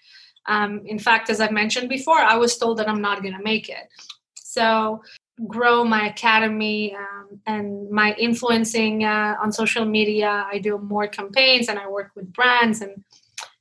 Um, 0.45 0.83
in 0.85 0.99
fact, 0.99 1.31
as 1.31 1.41
I've 1.41 1.51
mentioned 1.51 1.89
before, 1.89 2.19
I 2.19 2.37
was 2.37 2.59
told 2.59 2.77
that 2.77 2.91
I'm 2.91 3.01
not 3.01 3.23
going 3.23 3.37
to 3.39 3.43
make 3.43 3.71
it. 3.71 3.89
So 4.35 5.01
grow 5.47 5.85
my 5.85 6.09
academy 6.09 6.95
um, 6.95 7.41
and 7.47 7.91
my 7.91 8.15
influencing 8.15 9.05
uh, 9.05 9.37
on 9.43 9.53
social 9.53 9.85
media. 9.85 10.47
I 10.51 10.59
do 10.59 10.79
more 10.79 11.07
campaigns 11.07 11.69
and 11.69 11.79
I 11.79 11.89
work 11.89 12.13
with 12.15 12.33
brands 12.33 12.81
and 12.81 13.05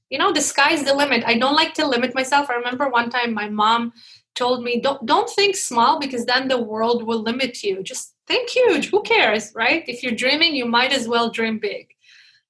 you 0.09 0.19
know 0.19 0.31
the 0.31 0.41
sky's 0.41 0.83
the 0.83 0.93
limit. 0.93 1.23
I 1.25 1.37
don't 1.37 1.55
like 1.55 1.73
to 1.75 1.87
limit 1.87 2.13
myself. 2.15 2.49
I 2.49 2.53
remember 2.53 2.87
one 2.89 3.09
time 3.09 3.33
my 3.33 3.49
mom 3.49 3.91
told 4.35 4.63
me 4.63 4.79
don't 4.79 5.05
don't 5.05 5.29
think 5.29 5.55
small 5.55 5.99
because 5.99 6.25
then 6.25 6.47
the 6.47 6.61
world 6.61 7.03
will 7.03 7.21
limit 7.21 7.63
you. 7.63 7.83
Just 7.83 8.13
think 8.27 8.49
huge. 8.49 8.89
Who 8.89 9.01
cares, 9.01 9.51
right? 9.55 9.83
If 9.87 10.03
you're 10.03 10.13
dreaming, 10.13 10.55
you 10.55 10.65
might 10.65 10.93
as 10.93 11.07
well 11.07 11.29
dream 11.29 11.59
big. 11.59 11.87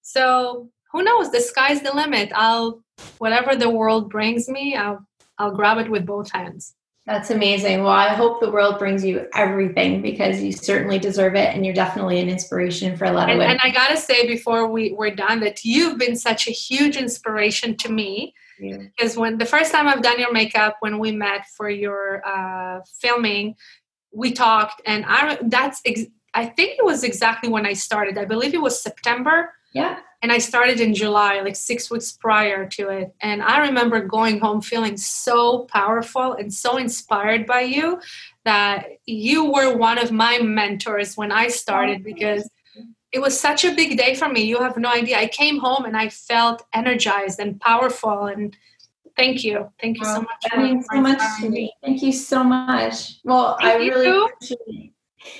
So, 0.02 0.70
who 0.92 1.04
knows? 1.04 1.32
The 1.32 1.42
sky's 1.42 1.82
the 1.82 1.94
limit. 1.94 2.32
I'll 2.36 2.84
whatever 3.18 3.56
the 3.56 3.70
world 3.70 4.10
brings 4.10 4.48
me, 4.50 4.76
I'll 4.76 5.06
I'll 5.38 5.56
grab 5.56 5.78
it 5.78 5.90
with 5.90 6.06
both 6.06 6.32
hands. 6.32 6.76
That's 7.06 7.30
amazing. 7.30 7.84
Well, 7.84 7.91
I 7.91 8.10
hope 8.10 8.39
the 8.39 8.50
world 8.50 8.80
brings 8.80 9.06
you 9.06 9.28
everything 9.36 10.02
because 10.02 10.41
you 10.41 10.52
certainly 10.52 10.98
deserve 10.98 11.36
it 11.36 11.54
and 11.54 11.63
you're 11.63 11.76
definitely 11.76 12.20
an 12.20 12.30
inspiration 12.30 12.98
for 12.98 13.06
a 13.06 13.12
lot 13.12 13.30
and, 13.30 13.34
of 13.34 13.38
women. 13.38 13.52
And 13.52 13.60
I 13.63 13.70
got 13.70 13.89
to 13.89 13.98
say 13.98 14.26
before 14.26 14.68
we, 14.68 14.91
we're 14.94 15.13
done 15.13 15.39
that 15.41 15.63
you've 15.63 16.00
been 16.00 16.15
such 16.15 16.48
a 16.48 16.52
huge 16.52 16.98
inspiration 16.98 17.78
to 17.78 17.91
me. 17.91 18.34
Because 18.60 19.18
when 19.18 19.38
the 19.38 19.46
first 19.46 19.72
time 19.72 19.88
I've 19.88 20.02
done 20.02 20.20
your 20.20 20.32
makeup, 20.32 20.78
when 20.80 20.98
we 20.98 21.12
met 21.12 21.46
for 21.56 21.70
your 21.70 22.26
uh, 22.26 22.82
filming, 23.02 23.56
we 24.13 24.32
talked, 24.32 24.82
and 24.86 25.04
I 25.08 25.38
that's 25.44 25.82
ex- 25.86 26.06
I 26.34 26.46
think 26.46 26.80
it 26.80 26.86
was 26.86 27.04
exactly 27.04 27.50
when 27.50 27.65
I 27.65 27.74
started. 27.74 28.18
I 28.18 28.26
believe 28.26 28.54
it 28.54 28.62
was 28.62 28.82
September. 28.82 29.54
Yeah. 29.76 30.00
And 30.22 30.32
I 30.32 30.38
started 30.40 30.80
in 30.80 30.96
July, 30.96 31.42
like 31.42 31.58
six 31.58 31.92
weeks 31.92 32.14
prior 32.14 32.66
to 32.70 32.90
it. 32.90 33.14
And 33.20 33.44
I 33.44 33.60
remember 33.68 34.00
going 34.00 34.40
home 34.40 34.62
feeling 34.62 34.96
so 34.96 35.66
powerful 35.66 36.34
and 36.34 36.52
so 36.52 36.78
inspired 36.78 37.46
by 37.46 37.62
you 37.62 38.00
that 38.46 38.88
you 39.06 39.52
were 39.52 39.78
one 39.78 40.00
of 40.00 40.12
my 40.12 40.40
mentors 40.40 41.18
when 41.18 41.32
I 41.32 41.50
started 41.50 42.00
oh, 42.00 42.04
because 42.04 42.50
it 43.12 43.20
was 43.20 43.38
such 43.38 43.66
a 43.66 43.76
big 43.76 43.98
day 43.98 44.16
for 44.16 44.30
me. 44.30 44.44
You 44.44 44.60
have 44.60 44.78
no 44.78 44.90
idea. 44.90 45.20
I 45.20 45.28
came 45.28 45.60
home 45.60 45.84
and 45.84 45.96
I 45.96 46.08
felt 46.08 46.64
energized 46.74 47.40
and 47.42 47.60
powerful. 47.60 48.28
And 48.28 48.56
thank 49.18 49.44
you. 49.44 49.70
Thank 49.82 50.00
you 50.00 50.06
so 50.06 50.20
oh, 50.20 50.22
much 50.22 50.44
that 50.50 50.58
means 50.58 50.88
so 50.90 51.02
much 51.02 51.22
to 51.42 51.50
me. 51.50 51.74
Thank 51.84 52.02
you 52.02 52.14
so 52.14 52.44
much. 52.44 53.20
Well 53.26 53.58
thank 53.60 53.74
i 53.74 53.76
really 53.76 54.08
you. 54.08 54.26
appreciate 54.26 54.94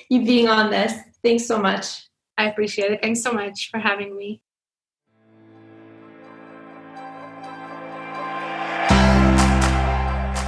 you 0.10 0.26
being 0.26 0.50
on 0.50 0.70
this. 0.70 0.94
Thanks 1.24 1.48
so 1.48 1.58
much 1.58 2.05
i 2.38 2.50
appreciate 2.50 2.92
it 2.92 3.02
thanks 3.02 3.22
so 3.22 3.32
much 3.32 3.70
for 3.72 3.80
having 3.80 4.16
me 4.16 4.42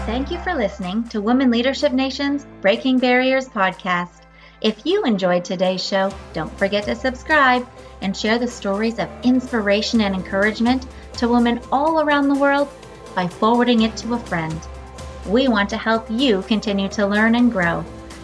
Thank 0.07 0.31
you 0.31 0.39
for 0.39 0.55
listening 0.55 1.03
to 1.09 1.21
Women 1.21 1.51
Leadership 1.51 1.91
Nation's 1.91 2.47
Breaking 2.61 2.97
Barriers 2.97 3.47
podcast. 3.47 4.23
If 4.61 4.85
you 4.85 5.03
enjoyed 5.03 5.45
today's 5.45 5.85
show, 5.85 6.11
don't 6.33 6.51
forget 6.57 6.85
to 6.85 6.95
subscribe 6.95 7.67
and 8.01 8.15
share 8.15 8.39
the 8.39 8.47
stories 8.47 8.99
of 8.99 9.09
inspiration 9.23 10.01
and 10.01 10.15
encouragement 10.15 10.87
to 11.13 11.27
women 11.27 11.61
all 11.71 12.01
around 12.01 12.27
the 12.27 12.39
world 12.39 12.67
by 13.15 13.27
forwarding 13.27 13.83
it 13.83 13.95
to 13.97 14.15
a 14.15 14.19
friend. 14.19 14.59
We 15.27 15.47
want 15.47 15.69
to 15.69 15.77
help 15.77 16.09
you 16.09 16.41
continue 16.43 16.89
to 16.89 17.05
learn 17.05 17.35
and 17.35 17.51
grow. 17.51 17.81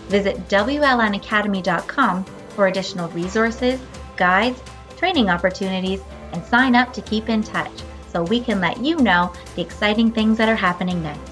Visit 0.08 0.48
WLNacademy.com 0.48 2.26
for 2.54 2.68
additional 2.68 3.10
resources, 3.10 3.80
guides, 4.18 4.62
training 4.98 5.30
opportunities, 5.30 6.02
and 6.32 6.44
sign 6.46 6.76
up 6.76 6.94
to 6.94 7.02
keep 7.02 7.30
in 7.30 7.44
touch 7.44 7.72
so 8.08 8.24
we 8.24 8.40
can 8.40 8.62
let 8.62 8.78
you 8.80 8.98
know 8.98 9.34
the 9.56 9.62
exciting 9.62 10.12
things 10.12 10.38
that 10.38 10.50
are 10.50 10.56
happening 10.56 11.02
next. 11.02 11.32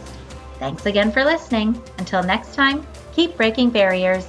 Thanks 0.60 0.86
again 0.86 1.12
for 1.12 1.24
listening. 1.24 1.82
Until 1.98 2.24
next 2.24 2.54
time, 2.54 2.86
keep 3.14 3.38
breaking 3.38 3.70
barriers. 3.70 4.28